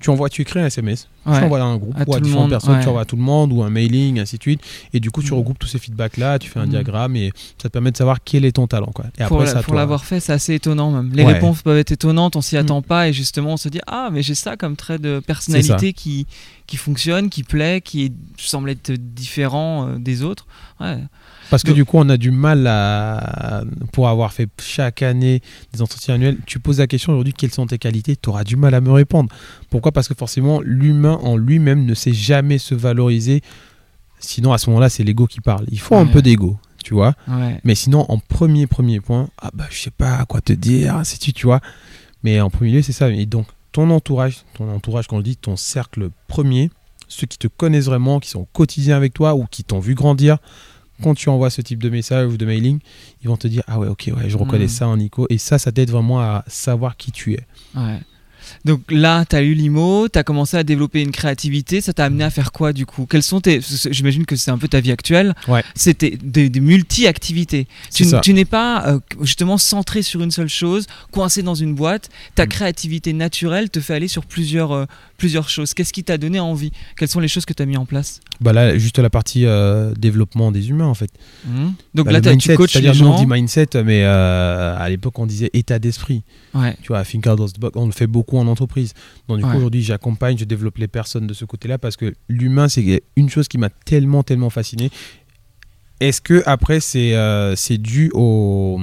[0.00, 1.38] tu envoies, tu crées un SMS, Ouais.
[1.38, 2.82] tu envoies dans un groupe À ou à différentes monde, personnes, ouais.
[2.82, 4.60] tu envoies à tout le monde ou un mailing, ainsi de suite.
[4.94, 5.36] Et du coup, tu Mm.
[5.36, 6.70] regroupes tous ces feedbacks là, tu fais un Mm.
[6.70, 8.90] diagramme et ça te permet de savoir quel est ton talent.
[8.94, 9.04] Quoi.
[9.18, 11.12] Et pour la- à l'avoir fait, c'est assez étonnant même.
[11.14, 11.34] Les Ouais.
[11.34, 12.60] réponses peuvent être étonnantes, on s'y Mm.
[12.60, 15.92] attend pas et justement on se dit ah mais j'ai ça comme trait de personnalité
[15.92, 16.26] qui
[16.66, 20.46] qui fonctionne, qui plaît, qui est- semble être différent euh, des autres.
[21.50, 23.62] Parce que Donc- du coup, on a du mal à.
[23.92, 27.66] Pour avoir fait chaque année des entretiens annuels, tu poses la question aujourd'hui quelles sont
[27.66, 28.14] tes qualités?
[28.14, 29.28] Tu auras du mal à me répondre.
[29.68, 29.89] Pourquoi?
[29.92, 33.42] Parce que forcément, l'humain en lui-même ne sait jamais se valoriser.
[34.18, 35.64] Sinon, à ce moment-là, c'est l'ego qui parle.
[35.70, 37.14] Il faut un peu d'ego, tu vois.
[37.26, 37.58] Ouais.
[37.64, 41.18] Mais sinon, en premier, premier point, ah bah, je sais pas quoi te dire, c'est
[41.18, 41.60] tu, tu vois.
[42.22, 43.08] Mais en premier lieu, c'est ça.
[43.10, 46.70] Et donc, ton entourage, ton entourage, quand je dis ton cercle premier,
[47.08, 49.94] ceux qui te connaissent vraiment, qui sont au quotidien avec toi ou qui t'ont vu
[49.94, 50.36] grandir,
[51.02, 52.78] quand tu envoies ce type de message ou de mailing,
[53.22, 54.68] ils vont te dire Ah ouais, ok, ouais, je reconnais Mm.
[54.68, 55.26] ça en Nico.
[55.30, 57.46] Et ça, ça t'aide vraiment à savoir qui tu es.
[57.74, 58.00] Ouais.
[58.64, 62.04] Donc là, tu as eu l'IMO, tu as commencé à développer une créativité, ça t'a
[62.04, 63.06] amené à faire quoi du coup?
[63.06, 63.60] Quelles sont tes
[63.90, 65.34] j'imagine que c'est un peu ta vie actuelle.
[65.48, 65.62] Ouais.
[65.74, 67.66] C'était des, des multi-activités.
[67.94, 72.08] Tu, n'es pas euh, justement centré sur une seule chose, coincé dans une boîte.
[72.34, 72.48] Ta Mm.
[72.48, 74.84] créativité naturelle te fait aller sur plusieurs euh,
[75.18, 75.74] plusieurs choses.
[75.74, 76.72] Qu'est-ce qui t'a donné envie?
[76.96, 78.20] Quelles sont les choses que tu as mis en place?
[78.40, 81.10] Bah là, juste la partie euh, développement des humains, en fait.
[81.46, 81.74] Mhm.
[81.94, 83.20] Donc Bah, là, le t'as- tu mindset, coaches les c'est-à-dire, nous, on gens.
[83.24, 86.22] dit mindset, mais à l'époque, on disait état d'esprit.
[86.54, 86.74] Ouais.
[86.82, 88.94] Tu vois, à Think Out of the Box, on le fait beaucoup en entreprise.
[89.28, 89.56] Donc, du coup, Ouais.
[89.56, 93.46] aujourd'hui, j'accompagne, je développe les personnes de ce côté-là parce que l'humain, c'est une chose
[93.48, 94.90] qui m'a tellement, tellement fasciné.
[96.00, 98.80] Est-ce que après c'est euh, c'est dû au,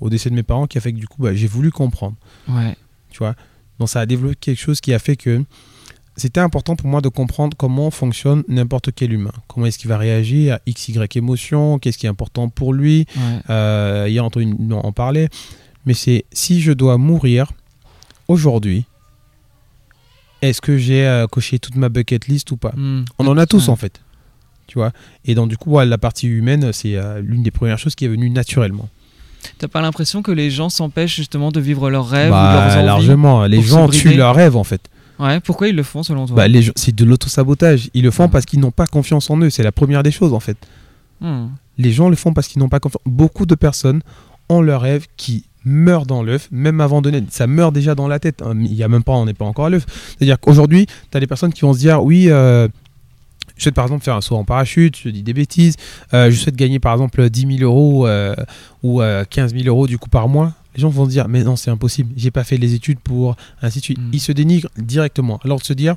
[0.00, 2.16] au décès de mes parents qui a fait que du coup bah, j'ai voulu comprendre,
[2.48, 2.76] Ouais.
[3.10, 3.34] tu vois?
[3.78, 5.42] Donc ça a développé quelque chose qui a fait que
[6.16, 9.32] c'était important pour moi de comprendre comment fonctionne n'importe quel humain.
[9.48, 10.56] Comment est-ce qu'il va réagir?
[10.56, 13.06] À x, y émotion, qu'est-ce qui est important pour lui?
[13.16, 13.22] Ouais.
[13.48, 15.30] Euh, hier, Anthony en parlait.
[15.86, 17.52] Mais c'est si je dois mourir
[18.28, 18.84] aujourd'hui,
[20.42, 23.04] est-ce que j'ai euh, coché toute ma bucket list ou pas Mhm.
[23.18, 23.70] On en a tous Ouais.
[23.72, 24.00] en fait.
[24.66, 24.92] Tu vois?
[25.24, 28.04] Et donc, du coup, ouais, la partie humaine, c'est euh, l'une des premières choses qui
[28.04, 28.88] est venue naturellement.
[29.58, 32.76] T'as pas l'impression que les gens s'empêchent justement de vivre leurs rêves ou Bah, leurs
[32.76, 33.46] envies largement.
[33.46, 34.82] Les gens tuent leurs rêves en fait.
[35.18, 35.40] Ouais.
[35.40, 36.36] Pourquoi ils le font selon toi?
[36.36, 37.90] Bah, les gens- c'est de l'autosabotage.
[37.94, 38.28] Ils le font Ouais.
[38.30, 39.50] parce qu'ils n'ont pas confiance en eux.
[39.50, 40.56] C'est la première des choses en fait.
[41.78, 43.02] Les gens le font parce qu'ils n'ont pas confiance.
[43.06, 44.02] Beaucoup de personnes
[44.48, 47.26] ont leurs rêves qui meurent dans l'œuf, même avant de naître.
[47.30, 48.42] Ça meurt déjà dans la tête.
[48.42, 48.54] hein.
[48.60, 49.86] Il y a même pas, on n'est pas encore à l'œuf.
[50.16, 52.66] C'est-à-dire qu'aujourd'hui, tu as des personnes qui vont se dire, oui, euh,
[53.56, 55.76] je souhaite par exemple faire un saut en parachute, je dis des bêtises,
[56.14, 58.34] euh, je souhaite gagner par exemple 10 000 euros euh,
[58.82, 60.54] ou euh, 15 000 euros du coup par mois.
[60.74, 63.36] Les gens vont se dire, mais non, c'est impossible, j'ai pas fait les études pour,
[63.60, 63.98] ainsi de suite.
[63.98, 64.10] Mm.
[64.14, 65.40] Ils se dénigrent directement.
[65.44, 65.96] Alors de se dire,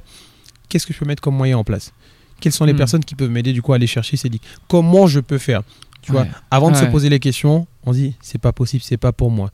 [0.68, 1.94] qu'est-ce que je peux mettre comme moyen en place?
[2.42, 2.78] Quelles sont les Mm.
[2.78, 5.62] personnes qui peuvent m'aider du coup à aller chercher ces dix Comment je peux faire?
[6.02, 6.32] Tu vois, Ouais.
[6.52, 9.52] avant de se poser les questions, on dit c'est pas possible, c'est pas pour moi.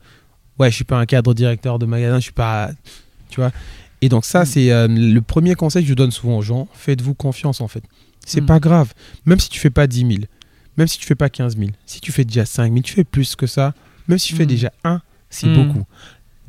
[0.58, 2.70] Ouais, je suis pas un cadre directeur de magasin, je suis pas.
[3.30, 3.50] Tu vois
[4.02, 4.46] Et donc, ça, Mm.
[4.46, 7.82] c'est euh, le premier conseil que je donne souvent aux gens faites-vous confiance en fait.
[8.26, 8.46] C'est Mm.
[8.46, 8.92] pas grave.
[9.26, 10.10] Même si tu fais pas 10 000,
[10.76, 13.04] même si tu fais pas 15 000, si tu fais déjà 5 000, tu fais
[13.04, 13.74] plus que ça.
[14.08, 14.48] Même si tu fais Mm.
[14.48, 15.84] déjà 1, c'est beaucoup.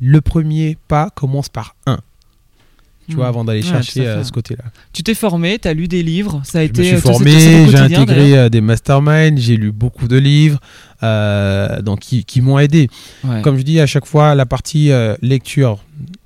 [0.00, 1.98] Le premier pas commence par 1,
[3.08, 4.64] tu vois, avant d'aller chercher à euh, ce côté-là.
[4.92, 6.96] Tu t'es formé, tu as lu des livres, ça a Je été me suis euh,
[6.98, 10.60] c'est- formé, j'ai intégré euh, des masterminds, j'ai lu beaucoup de livres
[11.02, 12.88] euh, donc qui, qui m'ont aidé.
[13.24, 13.42] Ouais.
[13.42, 15.78] Comme je dis à chaque fois, la partie euh, lecture,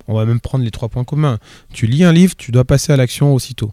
[0.08, 1.38] on va même prendre les trois points communs.
[1.72, 3.72] Tu lis un livre, tu dois passer à l'action aussitôt.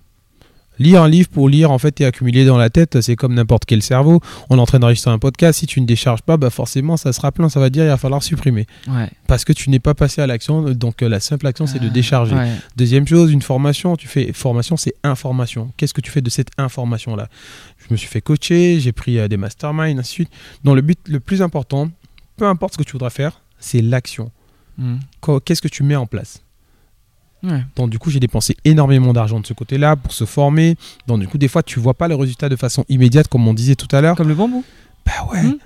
[0.80, 3.66] Lire un livre pour lire, en fait, est accumulé dans la tête, c'est comme n'importe
[3.66, 4.22] quel cerveau.
[4.50, 7.14] On est en train d'enregistrer un podcast, si tu ne décharges pas, bah forcément, ça
[7.14, 8.66] sera plein, ça va dire, il va falloir supprimer.
[8.88, 9.10] Ouais.
[9.28, 11.88] Parce que tu n'es pas passé à l'action, donc euh, la simple action, c'est de
[11.88, 12.36] Ah, décharger.
[12.36, 12.52] ouais.
[12.76, 15.72] Deuxième chose, une formation, tu fais formation, c'est information.
[15.78, 17.30] Qu'est-ce que tu fais de cette information-là?
[17.78, 20.30] Je me suis fait coacher, j'ai pris euh, des masterminds, ainsi de suite.
[20.64, 21.90] Donc le but le plus important,
[22.38, 24.32] peu importe ce que tu voudras faire, c'est l'action.
[25.22, 26.42] Qu'o- Qu'est-ce que tu mets en place?
[27.43, 27.63] Ouais.
[27.75, 30.75] Donc du coup, j'ai dépensé énormément d'argent de ce côté-là pour se former.
[31.08, 33.53] Donc du coup, des fois, tu vois pas le résultat de façon immédiate, comme on
[33.53, 34.15] disait tout à l'heure.
[34.15, 34.63] Comme le bambou.
[35.06, 35.43] Bah ouais.
[35.43, 35.58] Mhm.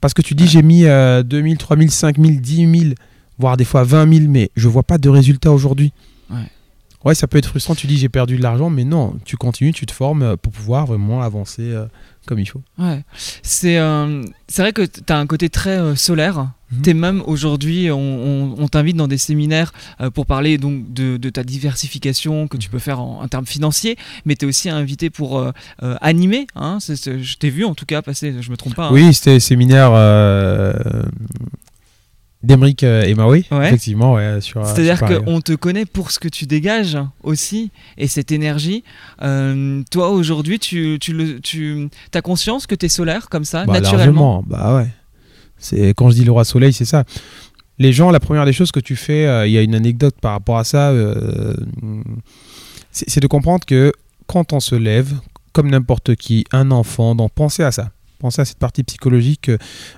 [0.00, 2.94] Parce que tu dis, j'ai mis euh, 2000, 3000, 5000, 10 000,
[3.38, 5.92] voire des fois 20 000, mais je vois pas de résultat aujourd'hui.
[6.30, 6.36] Ouais.
[7.06, 7.74] Ouais, ça peut être frustrant.
[7.74, 10.52] Tu dis j'ai perdu de l'argent, mais non, tu continues, tu te formes euh, pour
[10.52, 11.86] pouvoir vraiment avancer euh,
[12.26, 12.62] comme il faut.
[12.78, 13.04] Ouais.
[13.42, 14.22] C'est euh,
[14.58, 16.48] vrai que tu as un côté très euh, solaire.
[16.72, 16.82] Mhm.
[16.82, 21.16] T'es même aujourd'hui, on, on- on t'invite dans des séminaires euh, pour parler donc de,
[21.16, 24.68] de ta diversification que tu peux faire en, en termes financiers, mais tu es aussi
[24.68, 25.48] invité pour
[26.00, 26.48] animer.
[26.56, 28.86] Hein, je t'ai vu en tout cas passer, je me trompe pas.
[28.88, 28.92] hein.
[28.92, 30.72] Oui, c'était séminaire euh,
[32.46, 33.66] d'Emeric euh, et Maui, Ouais.
[33.66, 34.60] effectivement, ouais, sur.
[34.60, 38.84] euh, C'est-à-dire qu'on te connaît pour ce que tu dégages aussi et cette énergie.
[39.22, 43.64] Euh, toi, aujourd'hui, tu, tu, le- tu as conscience que tu es solaire comme ça,
[43.66, 44.42] Bah, naturellement?
[44.42, 44.88] largement, Bah ouais.
[45.58, 47.04] C'est quand je dis le roi soleil, c'est ça.
[47.78, 50.14] Les gens, la première des choses que tu fais, euh, il y a une anecdote
[50.20, 50.90] par rapport à ça.
[50.90, 51.54] euh,
[52.90, 53.92] c'est c'est de comprendre que
[54.26, 55.12] quand on se lève,
[55.52, 57.90] comme n'importe qui, un enfant, donc pensez à ça.
[58.18, 59.50] Pensez à cette partie psychologique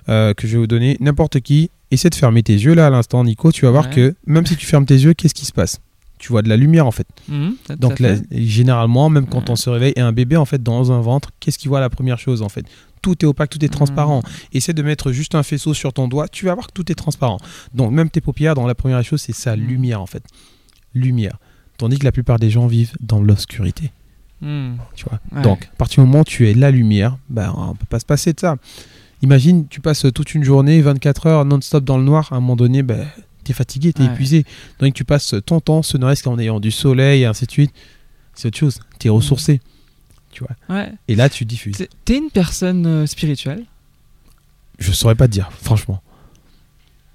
[0.09, 0.97] euh, que je vais vous donner.
[1.01, 3.53] N'importe qui, essaie de fermer tes yeux là à l'instant, Nico.
[3.53, 3.95] Tu vas voir Ouais.
[3.95, 5.81] que même si tu fermes tes yeux, qu'est-ce qui se passe?
[6.19, 7.07] Tu vois de la lumière en fait.
[7.29, 8.03] Mhm, Donc fait.
[8.03, 11.31] là, généralement, même quand on se réveille, et un bébé en fait dans un ventre,
[11.39, 12.65] qu'est-ce qu'il voit la première chose en fait?
[13.03, 14.23] Tout est opaque, tout est transparent.
[14.53, 16.97] Essaie de mettre juste un faisceau sur ton doigt, tu vas voir que tout est
[16.97, 17.39] transparent.
[17.73, 19.61] Donc même tes paupières, dans la première chose, c'est ça, Mm.
[19.61, 20.25] lumière en fait.
[20.95, 21.39] Lumière.
[21.77, 23.93] Tandis que la plupart des gens vivent dans l'obscurité.
[24.41, 24.79] Mhm.
[24.97, 25.21] Tu vois?
[25.33, 25.43] Ouais.
[25.43, 28.05] Donc, à partir du moment où tu es la lumière, ben, on peut pas se
[28.07, 28.57] passer de ça.
[29.23, 32.57] Imagine, tu passes toute une journée, 24 heures non-stop dans le noir, à un moment
[32.57, 33.07] donné, ben,
[33.45, 34.13] tu es fatigué, tu es Ouais.
[34.13, 34.45] épuisé.
[34.81, 37.51] Donc, tu passes ton temps, ce ne reste qu'en ayant du soleil et ainsi de
[37.51, 37.73] suite.
[38.35, 38.79] C'est autre chose.
[39.01, 39.61] Tu es ressourcé.
[40.31, 40.77] Tu vois.
[40.77, 40.93] Ouais.
[41.09, 41.79] Et là, tu diffuses.
[41.79, 43.65] T'es- T'es une personne euh, spirituelle?
[44.79, 46.01] Je saurais pas te dire, franchement.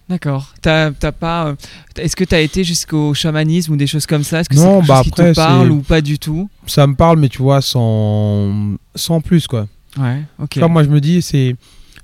[0.09, 0.53] D'accord.
[0.61, 1.47] T'as t'as pas.
[1.47, 1.55] euh,
[1.95, 4.41] Est-ce que t'as été jusqu'au chamanisme ou des choses comme ça?
[4.41, 6.49] Est-ce que c'est bah qui te parle ou pas du tout?
[6.67, 9.67] Ça me parle, mais tu vois, sans, sans plus, quoi.
[9.97, 10.21] Ouais.
[10.39, 10.57] Ok.
[10.57, 11.55] Vois, moi, je me dis, c'est.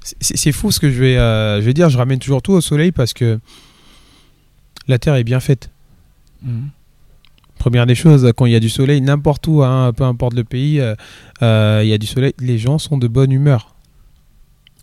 [0.02, 1.90] C'est fou ce que je vais, euh, je vais dire.
[1.90, 3.40] Je ramène toujours tout au soleil parce que
[4.88, 5.70] la Terre est bien faite.
[6.44, 6.70] Mhm.
[7.58, 10.46] Première des choses, quand il y a du soleil, n'importe où, hein, peu importe le
[10.46, 10.96] pays, euh,
[11.42, 13.76] euh, il y a du soleil, les gens sont de bonne humeur.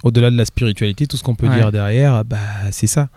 [0.02, 1.56] Au-delà de la spiritualité, tout ce qu'on peut Ouais.
[1.56, 2.36] dire derrière, bah,
[2.70, 3.08] c'est ça.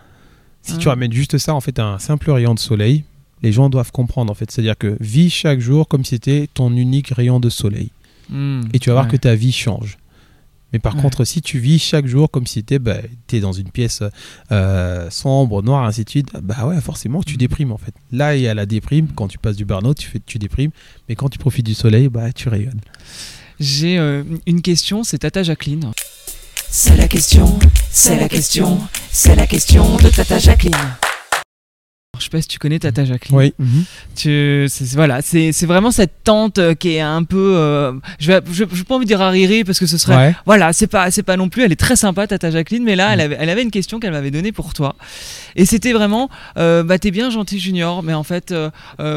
[0.61, 0.91] Si tu Ouais.
[0.91, 3.03] ramènes juste ça, en fait, à un simple rayon de soleil,
[3.43, 4.49] les gens doivent comprendre, en fait.
[4.49, 7.91] C'est-à-dire que vis chaque jour comme si c'était ton unique rayon de soleil.
[8.29, 8.69] Mhm.
[8.73, 9.11] Et tu vas voir Ouais.
[9.11, 9.97] que ta vie change.
[10.73, 11.01] Mais par Ouais.
[11.01, 14.03] contre, si tu vis chaque jour comme si tu es dans une pièce
[14.51, 17.37] euh, sombre, noire, ainsi de suite, bah ouais, forcément, tu Mhm.
[17.39, 17.93] déprimes en fait.
[18.11, 19.07] Là, il y a la déprime.
[19.15, 20.71] Quand tu passes du burn-out, tu, fais, tu déprimes.
[21.07, 22.81] Mais quand tu profites du soleil, bah tu rayonnes.
[23.59, 25.91] J'ai euh, une question, c'est Tata Jacqueline.
[26.71, 27.57] C'est la question,
[27.89, 28.79] c'est la question,
[29.11, 30.75] c'est la question de Tata Jacqueline.
[32.19, 33.37] Je sais pas si tu connais Tata Jacqueline.
[33.37, 33.53] Oui.
[34.15, 37.53] Tu, c'est, c'est- voilà, c'est, vraiment cette tante euh, qui est un peu.
[37.57, 40.15] euh, je vais, je, je pas envie de dire arriérée parce que ce serait.
[40.15, 40.35] Ouais.
[40.45, 41.63] Voilà, c'est pas, c'est pas non plus.
[41.63, 43.13] Elle est très sympa, Tata Jacqueline, mais là, Mm.
[43.13, 44.95] elle avait, elle avait une question qu'elle m'avait donnée pour toi.
[45.55, 48.69] Et c'était vraiment, euh, bah t'es bien gentil Junior, mais en fait, euh,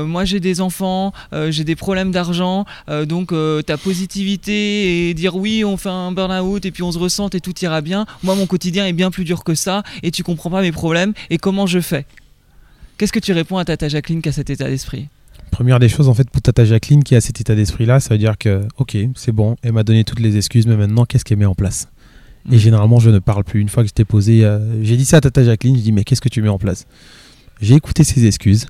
[0.05, 1.13] moi j'ai des enfants,
[1.51, 2.65] j'ai des problèmes d'argent,
[3.07, 3.33] donc
[3.67, 7.41] ta positivité et dire oui, on fait un burn-out et puis on se ressent et
[7.41, 8.07] tout ira bien.
[8.23, 11.13] Moi, mon quotidien est bien plus dur que ça et tu comprends pas mes problèmes
[11.31, 12.07] et comment je fais.
[12.99, 15.09] Qu'est-ce que tu réponds à Tata Jacqueline qui a cet état d'esprit?
[15.51, 18.19] Première des choses, en fait, pour Tata Jacqueline qui a cet état d'esprit-là, ça veut
[18.19, 21.39] dire que, ok, c'est bon, elle m'a donné toutes les excuses, mais maintenant, qu'est-ce qu'elle
[21.39, 21.89] met en place?
[22.51, 22.59] Et Mm.
[22.59, 23.61] généralement, je ne parle plus.
[23.61, 26.05] Une fois que j'étais posé, euh, j'ai dit ça à Tata Jacqueline, je dis, mais
[26.05, 26.87] qu'est-ce que tu mets en place?
[27.61, 28.67] J'ai écouté ses excuses.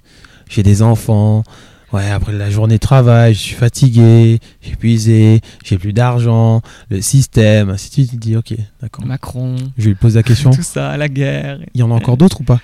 [0.50, 1.44] J'ai des enfants.
[1.92, 7.02] Ouais, après la journée de travail, je suis fatigué, j'ai épuisé, j'ai plus d'argent, le
[7.02, 8.10] système, ainsi de suite.
[8.14, 9.04] Il dit, ok, d'accord.
[9.04, 11.58] Macron, Je lui pose la question, tout ça, la guerre.
[11.74, 12.60] il y en a encore d'autres ou pas?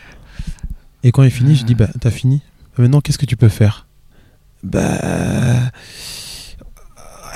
[1.09, 2.43] Et quand il finit, je dis, bah, t'as fini
[2.77, 3.87] Maintenant, qu'est-ce que tu peux faire?
[4.63, 5.71] Bah.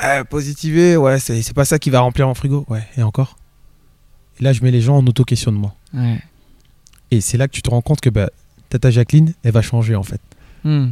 [0.05, 2.67] Ouais, positiver, ouais, c'est c'est pas ça qui va remplir mon frigo.
[2.69, 3.39] Ouais, et encore?
[4.39, 5.75] Et là, je mets les gens en auto-questionnement.
[5.95, 6.21] Ouais.
[7.11, 8.29] Et c'est là que tu te rends compte que bah,
[8.69, 10.21] Tata Jacqueline, elle va changer en fait.
[10.65, 10.91] Hmm.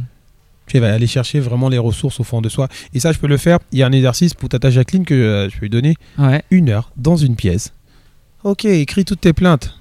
[0.65, 2.67] Tu vas aller chercher vraiment les ressources au fond de soi.
[2.95, 3.59] Et ça, je peux le faire.
[3.71, 6.41] Il y a un exercice pour Tata Jacqueline que euh, je vais lui donner Ouais.
[6.49, 7.73] une heure dans une pièce.
[8.43, 9.77] Ok, écris toutes tes plaintes.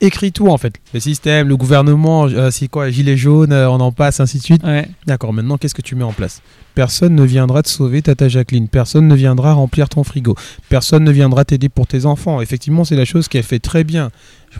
[0.00, 0.74] Écris tout en fait.
[0.92, 4.42] Le système, le gouvernement, euh, c'est quoi, gilet jaune, euh, on en passe, ainsi de
[4.42, 4.62] suite.
[4.62, 4.86] Ouais.
[5.06, 6.42] D'accord, maintenant qu'est-ce que tu mets en place?
[6.74, 8.68] Personne ne viendra te sauver, Tata Jacqueline.
[8.68, 10.34] Personne ne viendra remplir ton frigo.
[10.68, 12.42] Personne ne viendra t'aider pour tes enfants.
[12.42, 14.10] Effectivement, c'est la chose qu'elle fait très bien.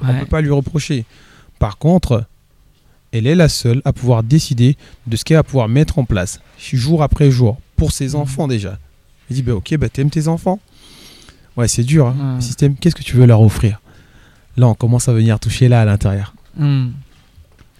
[0.03, 1.05] On ne peut pas lui reprocher.
[1.59, 2.25] Par contre,
[3.13, 6.41] elle est la seule à pouvoir décider de ce qu'elle va pouvoir mettre en place,
[6.59, 8.15] jour après jour, pour ses Mhm.
[8.17, 8.79] enfants déjà.
[9.29, 10.59] Elle dit, bah, ok, bah, t'aimes tes enfants?
[11.59, 12.07] Ouais, c'est dur.
[12.07, 12.41] hein.
[12.41, 13.81] Système, qu'est-ce que tu veux leur offrir?
[14.57, 16.35] Là, on commence à venir toucher là à l'intérieur.
[16.57, 16.89] Hmm.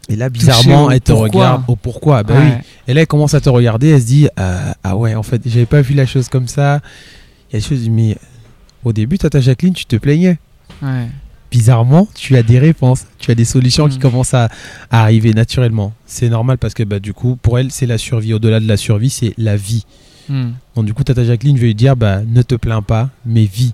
[0.09, 1.29] Et là, bizarrement, elle te pourquoi.
[1.29, 2.23] regarde au pourquoi.
[2.23, 2.51] Bah oui.
[2.87, 5.43] Et là, elle commence à te regarder, elle se dit euh, Ah ouais, en fait,
[5.47, 6.81] j'avais pas vu la chose comme ça.
[7.51, 8.17] Il y a des choses, mais
[8.85, 10.39] au début, Tata Jacqueline, tu te plaignais.
[10.83, 11.07] Ouais.
[11.51, 14.03] bizarrement, tu as des réponses, tu as des solutions qui Mm.
[14.03, 14.49] commencent à,
[14.91, 15.93] à arriver naturellement.
[16.05, 18.35] C'est normal parce que bah, du coup, pour elle, c'est la survie.
[18.35, 19.87] Au-delà de la survie, c'est la vie.
[20.29, 20.51] Hmm.
[20.75, 23.45] Donc du coup, Tata Jacqueline, je vais lui dire, bah, ne te plains pas, mais
[23.45, 23.73] vis.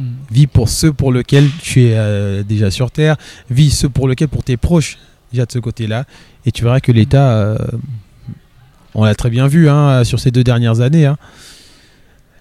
[0.00, 0.04] Hmm.
[0.30, 3.16] Vis pour ceux pour lesquels tu es euh, déjà sur Terre.
[3.50, 4.98] Vis ceux pour lesquels, pour tes proches,
[5.32, 6.04] déjà de ce côté-là.
[6.46, 7.58] Et tu verras que l'État, euh,
[8.94, 11.06] on l'a très bien vu hein, sur ces deux dernières années.
[11.06, 11.16] hein.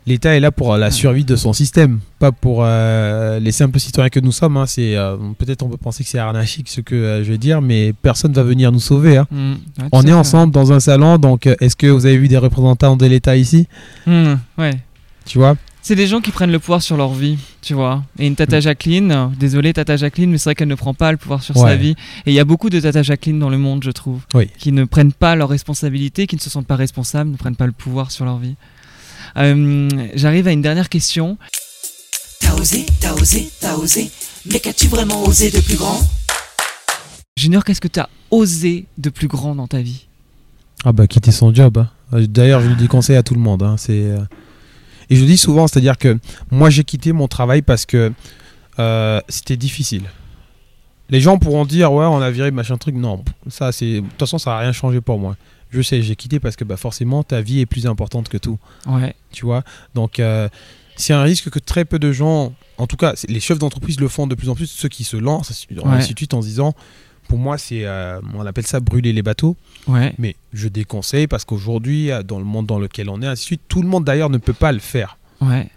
[0.07, 4.09] L'État est là pour la survie de son système, pas pour euh, les simples citoyens
[4.09, 4.57] que nous sommes.
[4.57, 4.65] hein.
[4.65, 7.61] C'est euh, peut-être on peut penser que c'est anarchique ce que euh, je vais dire,
[7.61, 9.17] mais personne va venir nous sauver.
[9.17, 9.27] hein.
[9.77, 12.37] Ouais, On est ensemble dans un salon, donc euh, est-ce que vous avez vu des
[12.37, 13.67] représentants de l'État ici?
[14.07, 14.35] Hmm.
[14.57, 14.71] Ouais.
[15.25, 15.55] Tu vois?
[15.81, 18.03] C'est des gens qui prennent le pouvoir sur leur vie, tu vois.
[18.19, 21.11] Et une Tata Jacqueline, euh, désolé Tata Jacqueline, mais c'est vrai qu'elle ne prend pas
[21.11, 21.95] le pouvoir sur sa vie.
[22.25, 24.49] Et il y a beaucoup de Tata Jacqueline dans le monde, je trouve, Oui.
[24.59, 27.65] qui ne prennent pas leurs responsabilités, qui ne se sentent pas responsables, ne prennent pas
[27.65, 28.55] le pouvoir sur leur vie.
[29.37, 31.37] Euh, J'arrive à une dernière question.
[32.41, 34.11] T'as osé, t'as osé, t'as osé.
[34.51, 35.99] Mais qu'as-tu vraiment osé de plus grand?
[37.37, 40.05] Junior, qu'est-ce que tu as osé de plus grand dans ta vie?
[40.83, 41.77] Ah bah quitter son job.
[42.11, 42.21] hein.
[42.27, 43.63] D'ailleurs, je le dis conseil à tout le monde.
[43.63, 43.75] hein.
[43.77, 44.19] C'est euh,
[45.09, 46.17] et je le dis souvent, c'est-à-dire que
[46.51, 48.11] moi j'ai quitté mon travail parce que
[48.79, 50.03] euh, c'était difficile.
[51.09, 52.95] Les gens pourront dire ouais on a viré machin truc.
[52.95, 55.35] Non, ça c'est de toute façon ça a rien changé pour moi.
[55.71, 58.57] Je sais, j'ai quitté parce que bah, forcément ta vie est plus importante que tout.
[58.87, 59.15] Ouais.
[59.31, 59.63] Tu vois?
[59.95, 60.47] Donc euh,
[60.95, 64.07] c'est un risque que très peu de gens, en tout cas les chefs d'entreprise le
[64.07, 65.83] font de plus en plus, ceux qui se lancent Ouais.
[65.85, 66.73] ainsi de suite en se disant
[67.29, 69.55] pour moi c'est euh, on appelle ça brûler les bateaux.
[69.87, 70.13] Ouais.
[70.17, 73.45] Mais je déconseille parce qu'aujourd'hui, euh, dans le monde dans lequel on est, ainsi de
[73.45, 75.17] suite, tout le monde d'ailleurs ne peut pas le faire.
[75.39, 75.69] Ouais.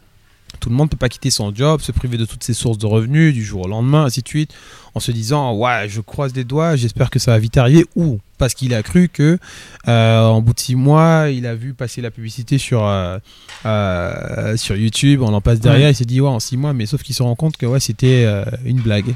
[0.60, 2.76] Tout le monde ne peut pas quitter son job, se priver de toutes ses sources
[2.78, 4.52] de revenus du jour au lendemain, ainsi de suite,
[4.94, 8.18] en se disant ouais, je croise des doigts, j'espère que ça va vite arriver, ou
[8.38, 9.38] parce qu'il a cru que
[9.88, 13.18] euh, en bout de six mois, il a vu passer la publicité sur euh,
[13.64, 15.92] euh, sur YouTube, on en passe derrière, Ouais.
[15.92, 17.80] il s'est dit ouais en six mois, mais sauf qu'il se rend compte que ouais
[17.80, 18.26] c'était
[18.64, 19.14] une blague.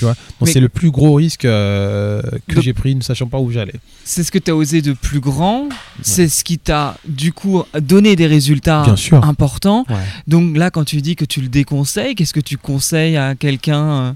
[0.00, 3.50] Tu vois, c'est le plus gros risque euh, que j'ai pris, ne sachant pas où
[3.50, 3.74] j'allais.
[4.02, 5.68] C'est ce que tu as osé de plus grand.
[6.00, 9.22] C'est ce qui t'a, du coup, donné des résultats Bien sûr.
[9.22, 9.84] importants.
[9.90, 9.96] Ouais.
[10.26, 13.84] Donc là, quand tu dis que tu le déconseilles, qu'est-ce que tu conseilles à quelqu'un
[13.90, 14.12] euh,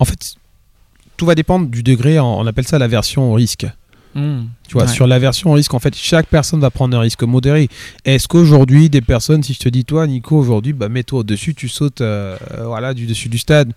[0.00, 0.34] En fait,
[1.16, 3.66] tout va dépendre du degré, on appelle ça la version risque.
[4.16, 4.88] hmm, Tu vois, ouais.
[4.92, 7.68] sur la version au risque, en fait, chaque personne va prendre un risque modéré.
[8.04, 11.68] Est-ce qu'aujourd'hui, des personnes, si je te dis, toi, Nico, aujourd'hui, bah, mets-toi au-dessus, tu
[11.68, 13.72] sautes euh, voilà, du dessus du stade.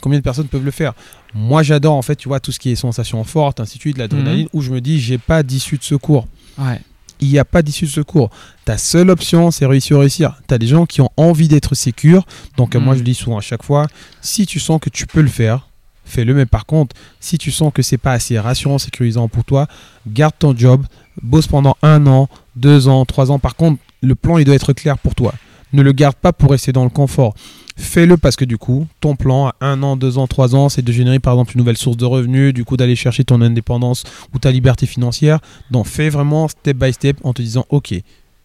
[0.00, 0.94] Combien de personnes peuvent le faire?
[1.34, 3.98] Moi, j'adore, en fait, tu vois, tout ce qui est sensation forte, ainsi de suite,
[3.98, 6.26] l'adrénaline, où je me dis, j'ai pas d'issue de secours.
[6.58, 6.80] Ouais.
[7.20, 8.30] Il n'y a pas d'issue de secours.
[8.64, 10.40] Ta seule option, c'est réussir réussir.
[10.48, 12.24] Tu as des gens qui ont envie d'être sécures.
[12.56, 13.86] Donc, moi, je le dis souvent à chaque fois,
[14.22, 15.68] si tu sens que tu peux le faire,
[16.06, 16.34] fais-le.
[16.34, 19.66] Mais par contre, si tu sens que c'est pas assez rassurant, sécurisant pour toi,
[20.06, 20.84] garde ton job,
[21.22, 23.38] bosse pendant un an, deux ans, trois ans.
[23.38, 25.34] Par contre, le plan, il doit être clair pour toi.
[25.72, 27.34] Ne le garde pas pour rester dans le confort.
[27.80, 30.82] Fais-le parce que du coup, ton plan à un an, deux ans, trois ans, c'est
[30.82, 34.04] de générer par exemple une nouvelle source de revenus, du coup d'aller chercher ton indépendance
[34.34, 35.40] ou ta liberté financière.
[35.70, 37.94] Donc fais vraiment step by step en te disant ok,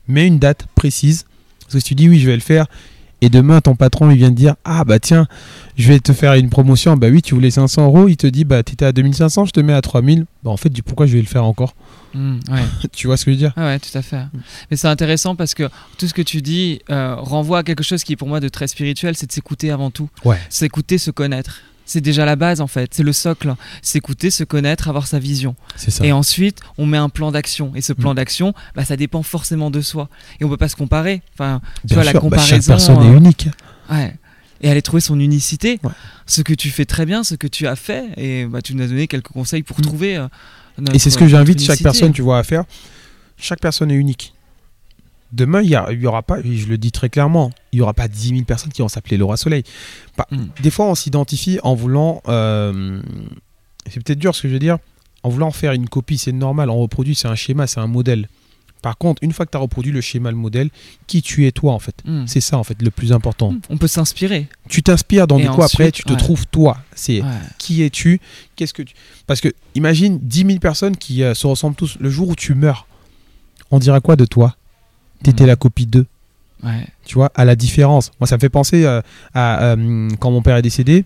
[0.07, 1.25] mets une date précise.
[1.59, 2.65] Parce que si tu dis oui, je vais le faire,
[3.25, 5.27] et demain ton patron il vient te dire ah bah tiens,
[5.77, 8.43] je vais te faire une promotion, bah oui, tu voulais 500 euros, il te dit
[8.43, 11.13] bah t'étais à 2500, je te mets à 3000, bah en fait, du pourquoi je
[11.13, 11.75] vais le faire encore?
[12.13, 12.61] Ouais.
[12.93, 13.51] Tu vois ce que je veux dire?
[13.57, 14.21] Ah ouais, tout à fait.
[14.69, 18.03] Mais c'est intéressant parce que tout ce que tu dis euh, renvoie à quelque chose
[18.03, 20.07] qui est pour moi de très spirituel, c'est de s'écouter avant tout.
[20.23, 20.37] Ouais.
[20.49, 21.61] S'écouter, se connaître.
[21.85, 23.53] C'est déjà la base en fait, c'est le socle.
[23.81, 25.55] S'écouter, se connaître, avoir sa vision.
[25.75, 26.03] Ça.
[26.05, 27.71] Et ensuite, on met un plan d'action.
[27.75, 28.15] Et ce plan Mm.
[28.15, 30.09] d'action, bah, ça dépend forcément de soi.
[30.39, 31.21] Et on peut pas se comparer.
[31.33, 33.47] Enfin, tu vois, la bah, chaque comparaison, personne euh, est unique.
[33.91, 34.15] ouais.
[34.61, 35.79] Et aller trouver son unicité.
[35.83, 35.91] Ouais.
[36.25, 38.05] Ce que tu fais très bien, ce que tu as fait.
[38.17, 39.81] Et bah, tu nous as donné quelques conseils pour Mm.
[39.83, 40.17] trouver.
[40.17, 40.27] euh,
[40.77, 42.63] notre- Et c'est ce que j'invite chaque personne, tu vois, à faire.
[43.37, 44.33] Chaque personne est unique.
[45.33, 48.07] Demain, il y, y aura pas, je le dis très clairement, il y aura pas
[48.07, 49.63] 10 000 personnes qui vont s'appeler Laura Soleil.
[50.15, 50.45] Pas- Mm.
[50.61, 52.21] Des fois, on s'identifie en voulant.
[52.29, 53.01] euh,
[53.89, 54.77] c'est peut-être dur ce que je veux dire.
[55.23, 56.69] En voulant faire une copie, c'est normal.
[56.69, 58.27] On reproduit, c'est un schéma, c'est un modèle.
[58.81, 60.69] Par contre, une fois que tu as reproduit le schéma, le modèle,
[61.07, 61.95] qui tu es toi en fait?
[62.05, 62.25] Mm.
[62.27, 63.51] C'est ça en fait le plus important.
[63.51, 63.59] Mm.
[63.71, 64.47] On peut s'inspirer.
[64.69, 66.17] Tu t'inspires dans Et coup après, tu te ouais.
[66.17, 66.77] trouves toi.
[66.93, 67.27] C'est Ouais.
[67.57, 68.21] qui es-tu?
[68.55, 68.93] Qu'est-ce que tu?
[69.25, 71.97] Parce que imagine 10 000 personnes qui euh, se ressemblent tous.
[71.99, 72.87] Le jour où tu meurs,
[73.71, 74.55] on dira quoi de toi?
[75.25, 75.47] T'étais Mm.
[75.47, 76.05] la copie d'eux.
[76.63, 76.87] Ouais.
[77.05, 78.11] Tu vois, à la différence.
[78.19, 79.01] Moi, ça me fait penser euh,
[79.33, 81.05] à euh, quand mon père est décédé.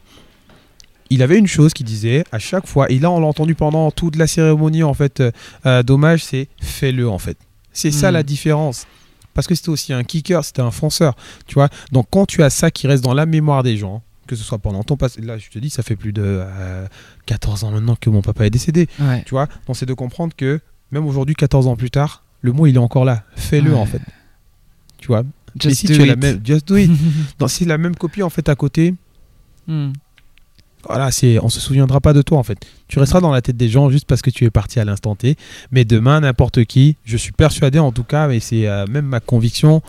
[1.09, 3.89] Il avait une chose qu'il disait à chaque fois, et là on l'a entendu pendant
[3.89, 5.23] toute la cérémonie en fait
[5.65, 7.35] euh, d'hommage, c'est fais-le en fait.
[7.73, 8.13] C'est ça Mm.
[8.13, 8.85] la différence.
[9.33, 11.15] Parce que c'était aussi un kicker, c'était un fonceur,
[11.47, 11.69] tu vois.
[11.91, 14.59] Donc quand tu as ça qui reste dans la mémoire des gens, que ce soit
[14.59, 16.85] pendant ton passé, là je te dis, ça fait plus de euh,
[17.25, 19.23] 14 ans maintenant que mon papa est décédé, Ouais.
[19.25, 19.47] tu vois.
[19.65, 20.59] Donc c'est de comprendre que
[20.91, 23.23] même aujourd'hui, 14 ans plus tard, le mot il est encore là.
[23.35, 23.77] Fais-le Ouais.
[23.77, 24.01] en fait.
[24.97, 25.23] Tu vois?
[25.59, 26.91] Just si do tu es la même, just do it.
[27.39, 28.93] Donc, c'est la même copie en fait à côté.
[29.67, 29.89] Mm.
[30.87, 32.57] Voilà, c'est, on se souviendra pas de toi en fait.
[32.87, 35.15] Tu resteras dans la tête des gens juste parce que tu es parti à l'instant
[35.15, 35.35] T.
[35.71, 39.19] Mais demain, n'importe qui, je suis persuadé en tout cas, mais c'est euh, même ma
[39.19, 39.81] conviction.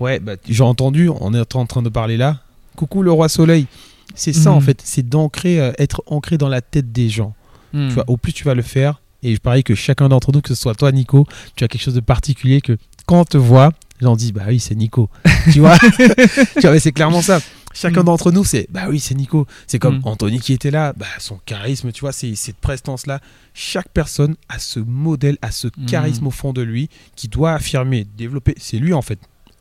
[0.00, 2.40] Ouais, bah, j'ai entendu, on est en train de parler là.
[2.74, 3.66] Coucou le roi soleil.
[4.14, 4.62] C'est ça en Mhm.
[4.62, 7.34] fait, c'est d'ancrer, euh, être ancré dans la tête des gens.
[7.72, 7.88] Hmm.
[7.88, 10.48] Tu vois, au plus tu vas le faire, et pareil que chacun d'entre nous, que
[10.48, 13.70] ce soit toi Nico, tu as quelque chose de particulier que quand on te voit,
[14.00, 15.08] les gens disent bah oui c'est Nico.
[15.52, 17.40] tu vois, tu vois c'est clairement ça.
[17.74, 18.04] Chacun Mm.
[18.06, 19.46] d'entre nous c'est bah oui c'est Nico.
[19.66, 20.02] C'est comme Mm.
[20.06, 23.20] Anthony qui était là, bah son charisme, tu vois, c'est cette prestance là.
[23.54, 25.86] Chaque personne a ce modèle, a ce Mm.
[25.86, 28.54] charisme au fond de lui qui doit affirmer, développer.
[28.58, 29.18] C'est lui en fait.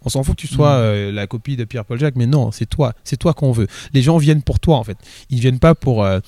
[0.07, 2.67] On s'en fout que tu sois euh, la copie de Pierre-Paul Jacques, mais non, c'est
[2.67, 3.67] toi, c'est toi qu'on veut.
[3.91, 4.97] Les gens viennent pour toi en fait.
[5.31, 6.19] Ils viennent pas pour euh,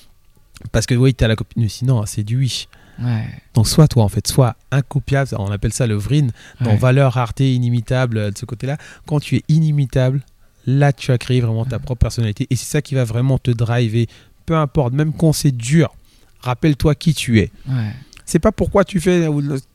[0.72, 1.54] parce que oui, t'as la copie.
[1.60, 2.68] Mais sinon, c'est du wish.
[3.00, 3.24] Ouais.
[3.54, 6.28] Donc soit toi en fait, soit incopiable, on appelle ça le VRIN,
[6.60, 6.76] dans Ouais.
[6.76, 8.76] valeur, rareté, inimitable euh, de ce côté-là.
[9.06, 10.22] Quand tu es inimitable,
[10.66, 13.50] là tu as créé vraiment ta propre personnalité et c'est ça qui va vraiment te
[13.50, 14.06] driver.
[14.46, 15.94] Peu importe, même quand c'est dur,
[16.40, 17.50] rappelle-toi qui tu es.
[17.68, 17.92] Ouais.
[18.24, 19.26] C'est pas pourquoi tu fais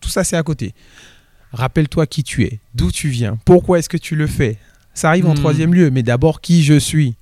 [0.01, 0.74] tout ça, c'est à côté.
[1.53, 4.57] Rappelle-toi qui tu es, d'où tu viens, pourquoi est-ce que tu le fais.
[4.95, 5.36] Ça arrive en Hmm.
[5.36, 7.15] troisième lieu, mais d'abord qui je suis.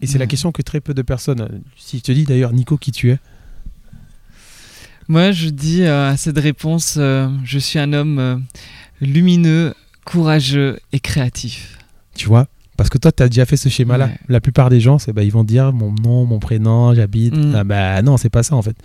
[0.00, 1.40] Et c'est la question que très peu de personnes.
[1.40, 3.18] euh, Si je te dis d'ailleurs, Nico, qui tu es,
[5.08, 8.36] Moi, je dis euh, à cette réponse, euh, je suis un homme euh,
[9.00, 11.78] lumineux, courageux et créatif.
[12.14, 12.46] Tu vois
[12.76, 14.06] Parce que toi, tu as déjà fait ce schéma-là.
[14.06, 14.18] Ouais.
[14.28, 17.34] La plupart des gens, c'est bah, ils vont dire mon nom, mon prénom, j'habite.
[17.36, 17.54] Mm.
[17.56, 18.76] Ah, bah non, c'est pas ça en fait.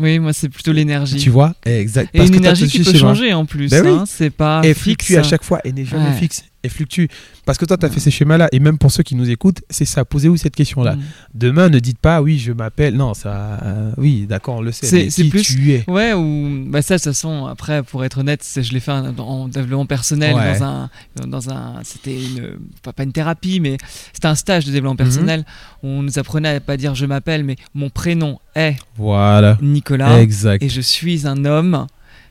[0.00, 1.16] Oui, moi, c'est plutôt l'énergie.
[1.16, 2.10] Tu vois Exact.
[2.14, 3.68] Et Parce une que énergie qui peut changer en plus.
[3.70, 3.90] Ben oui.
[3.90, 5.10] hein, C'est pas Elle fixe.
[5.14, 6.16] à chaque fois et n'est jamais Ouais.
[6.16, 6.44] fixe.
[6.68, 7.06] Fluctue.
[7.44, 8.48] Parce que toi, tu as fait ces schémas-là.
[8.52, 10.04] Et même pour ceux qui nous écoutent, c'est ça.
[10.04, 10.96] Posez-vous cette question-là.
[10.96, 11.02] Mm.
[11.34, 12.94] Demain, ne dites pas oui, je m'appelle.
[12.96, 13.60] Non, ça.
[13.62, 15.10] euh, oui, d'accord, on le sait.
[15.10, 15.84] C'est- plus- tu es?
[15.88, 19.16] Ouais, ou bah ça de toute façon après pour être honnête, je l'ai fait en,
[19.18, 20.58] en développement personnel Ouais.
[20.58, 20.90] dans un
[21.26, 23.76] dans un c'était une pas, une thérapie mais
[24.12, 24.96] c'était un stage de développement Mhm.
[24.96, 25.44] personnel.
[25.82, 29.58] On nous apprenait à pas dire je m'appelle mais mon prénom est Voilà.
[29.62, 30.62] Nicolas Exact.
[30.62, 31.86] et je suis un homme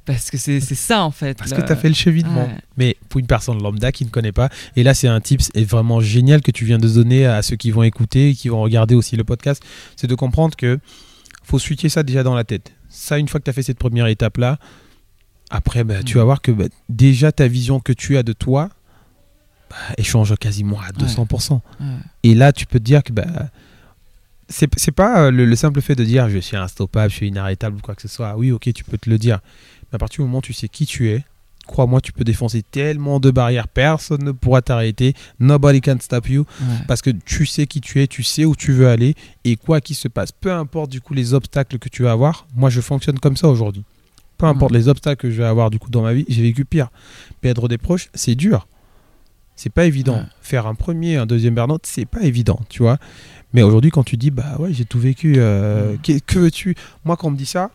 [0.08, 1.38] parce que c'est ça en fait.
[1.38, 2.46] Parce que tu as fait le cheminement.
[2.46, 2.58] Ouais.
[2.78, 5.64] Mais pour une personne lambda qui ne connaît pas, et là c'est un tips est
[5.64, 8.96] vraiment génial que tu viens de donner à ceux qui vont écouter, qui vont regarder
[8.96, 9.62] aussi le podcast,
[9.96, 10.80] c'est de comprendre que
[11.44, 12.72] faut switcher ça déjà dans la tête.
[12.90, 14.58] Ça, une fois que tu as fait cette première étape-là,
[15.50, 16.20] après, bah, tu Mm.
[16.20, 18.70] vas voir que bah, déjà ta vision que tu as de toi,
[19.70, 21.62] bah, elle change quasiment à 200%.
[21.80, 21.86] Ouais.
[22.24, 23.26] Et là, tu peux te dire que bah,
[24.50, 27.78] c'est pas euh, le, le simple fait de dire je suis instoppable, je suis inarrêtable
[27.78, 28.36] ou quoi que ce soit.
[28.38, 29.40] Oui, ok, tu peux te le dire.
[29.92, 31.24] À partir du moment où tu sais qui tu es,
[31.66, 33.68] crois-moi, tu peux défoncer tellement de barrières.
[33.68, 35.14] Personne ne pourra t'arrêter.
[35.40, 36.46] Nobody can stop you.
[36.62, 36.68] Ouais.
[36.88, 39.16] Parce que tu sais qui tu es, tu sais où tu veux aller.
[39.44, 42.48] Et quoi qu'il se passe, peu importe du coup les obstacles que tu vas avoir,
[42.56, 43.84] moi je fonctionne comme ça aujourd'hui.
[44.38, 46.64] Peu importe les obstacles que je vais avoir du coup dans ma vie, j'ai vécu
[46.64, 46.90] pire.
[47.42, 48.68] Perdre des proches, c'est dur.
[49.56, 50.18] C'est pas évident.
[50.18, 50.26] Ouais.
[50.42, 53.00] Faire un premier, un deuxième burn-out, c'est pas évident, tu vois.
[53.54, 56.76] Mais aujourd'hui, quand tu dis, bah ouais, j'ai tout vécu, euh, que, que veux-tu?
[57.04, 57.72] Moi, quand on me dit ça,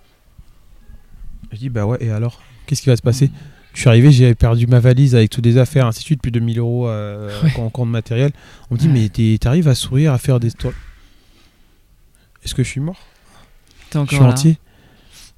[1.53, 3.31] je dis, bah ouais, et alors Qu'est-ce qui va se passer?
[3.75, 6.31] Je suis arrivé, j'ai perdu ma valise avec toutes les affaires, ainsi de suite, plus
[6.31, 7.53] de 1000 euros euh, Ouais.
[7.59, 8.31] en compte matériel.
[8.71, 10.77] On me dit, mais t'arrives à sourire, à faire des stories.
[12.45, 12.99] Est-ce que je suis mort?
[13.95, 14.59] Je suis entier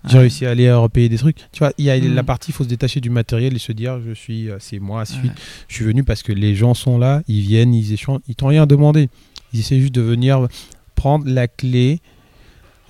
[0.06, 0.20] J'ai Ouais.
[0.20, 1.36] réussi à aller repayer des trucs.
[1.50, 2.14] Tu vois, il y a Mm.
[2.14, 4.78] la partie, il faut se détacher du matériel et se dire, je suis, euh, c'est
[4.78, 5.24] moi, ainsi de Ouais.
[5.28, 5.38] suite.
[5.68, 8.48] Je suis venu parce que les gens sont là, ils viennent, ils échangent, ils t'ont
[8.48, 9.08] rien demandé.
[9.54, 10.46] Ils essaient juste de venir
[10.94, 12.00] prendre la clé,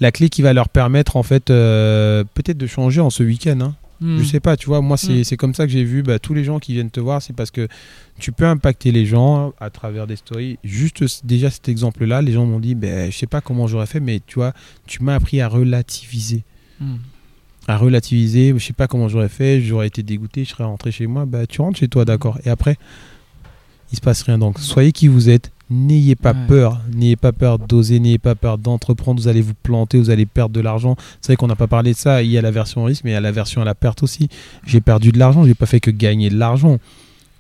[0.01, 3.61] la clé qui va leur permettre en fait euh, peut-être de changer en ce week-end.
[3.61, 3.75] hein.
[4.01, 4.19] Mm.
[4.19, 5.25] Je sais pas, tu vois, moi c'est Mm.
[5.25, 7.33] c'est comme ça que j'ai vu bah, tous les gens qui viennent te voir, c'est
[7.33, 7.69] parce que
[8.19, 10.59] tu peux impacter les gens à travers des stories.
[10.65, 14.01] Juste déjà cet exemple-là, les gens m'ont dit, ben je sais pas comment j'aurais fait,
[14.01, 14.53] mais tu vois,
[14.87, 16.43] tu m'as appris à relativiser
[16.81, 16.97] Mm.
[17.69, 18.53] à relativiser.
[18.59, 21.25] Je sais pas comment j'aurais fait, j'aurais été dégoûté, je serais rentré chez moi.
[21.25, 22.37] Bah, tu rentres chez toi, d'accord.
[22.45, 22.77] Et après,
[23.93, 24.39] il se passe rien.
[24.39, 25.53] Donc, soyez qui vous êtes.
[25.77, 26.47] N'ayez pas Ouais.
[26.47, 26.81] peur.
[26.95, 27.99] N'ayez pas peur d'oser.
[27.99, 29.21] N'ayez pas peur d'entreprendre.
[29.21, 30.95] Vous allez vous planter, vous allez perdre de l'argent.
[31.21, 32.23] C'est vrai qu'on n'a pas parlé de ça.
[32.23, 34.03] Il y a la version risque, mais il y a la version à la perte
[34.05, 34.29] aussi.
[34.67, 35.45] J'ai perdu de l'argent.
[35.45, 36.79] J'ai pas fait que gagner de l'argent.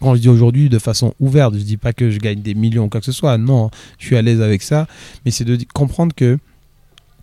[0.01, 2.85] Quand je dis aujourd'hui de façon ouverte, je dis pas que je gagne des millions
[2.85, 3.39] ou quoi que ce soit.
[3.39, 4.87] Non, je suis à l'aise avec ça.
[5.24, 6.37] Mais c'est de comprendre que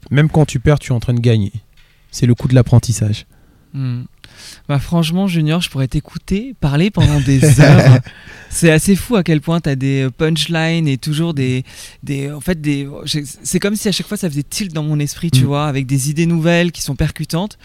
[0.10, 1.52] même quand tu perds, tu es en train de gagner.
[2.10, 3.26] C'est le coup de l'apprentissage.
[3.74, 4.02] Hmm.
[4.70, 8.00] Bah franchement, Junior, je pourrais t'écouter parler pendant des heures.
[8.50, 11.64] c'est assez fou à quel point tu as des punchlines et toujours des,
[12.04, 12.88] des en fait des
[13.44, 15.48] c'est comme si à chaque fois ça faisait tilt dans mon esprit, tu Mm.
[15.48, 17.58] vois, avec des idées nouvelles qui sont percutantes.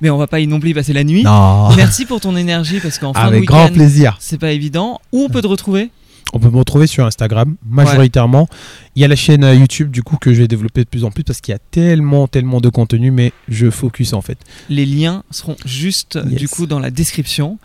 [0.00, 1.22] Mais on va pas inoublier passer la nuit.
[1.22, 1.74] Non.
[1.76, 4.16] Merci pour ton énergie parce qu'en fin de week-end, plaisir.
[4.20, 5.00] c'est pas évident.
[5.12, 5.90] Où on peut te retrouver?
[6.34, 8.48] On peut me retrouver sur Instagram, majoritairement.
[8.96, 11.04] Il y a la chaîne euh, YouTube, du coup, que je vais développer de plus
[11.04, 14.38] en plus parce qu'il y a tellement, tellement de contenu, mais je focus en fait.
[14.68, 16.34] Les liens seront juste Yes.
[16.34, 17.58] du coup dans la description.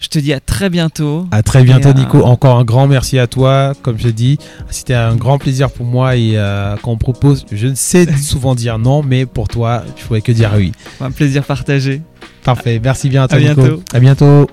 [0.00, 1.26] Je te dis à très bientôt.
[1.30, 2.22] À très bientôt, Et, euh, Nico.
[2.22, 3.74] Encore un grand merci à toi.
[3.82, 4.38] Comme je dis,
[4.70, 8.54] c'était un grand plaisir pour moi et euh, quand on propose, je ne sais souvent
[8.54, 10.72] dire non, mais pour toi, je pourrais que dire oui.
[11.02, 12.00] Un plaisir partagé.
[12.44, 12.80] Parfait.
[12.82, 13.54] Merci bien à toi, À Nico.
[13.62, 13.82] bientôt.
[13.92, 14.46] À bientôt.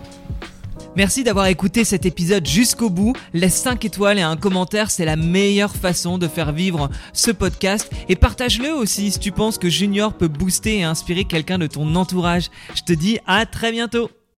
[0.97, 3.13] Merci d'avoir écouté cet épisode jusqu'au bout.
[3.31, 7.91] Laisse 5 étoiles et un commentaire, c'est la meilleure façon de faire vivre ce podcast.
[8.09, 11.93] Et partage-le aussi si tu penses que Junior peut booster et inspirer quelqu'un de ton
[11.93, 12.49] entourage.
[12.73, 14.09] Je te dis à très bientôt.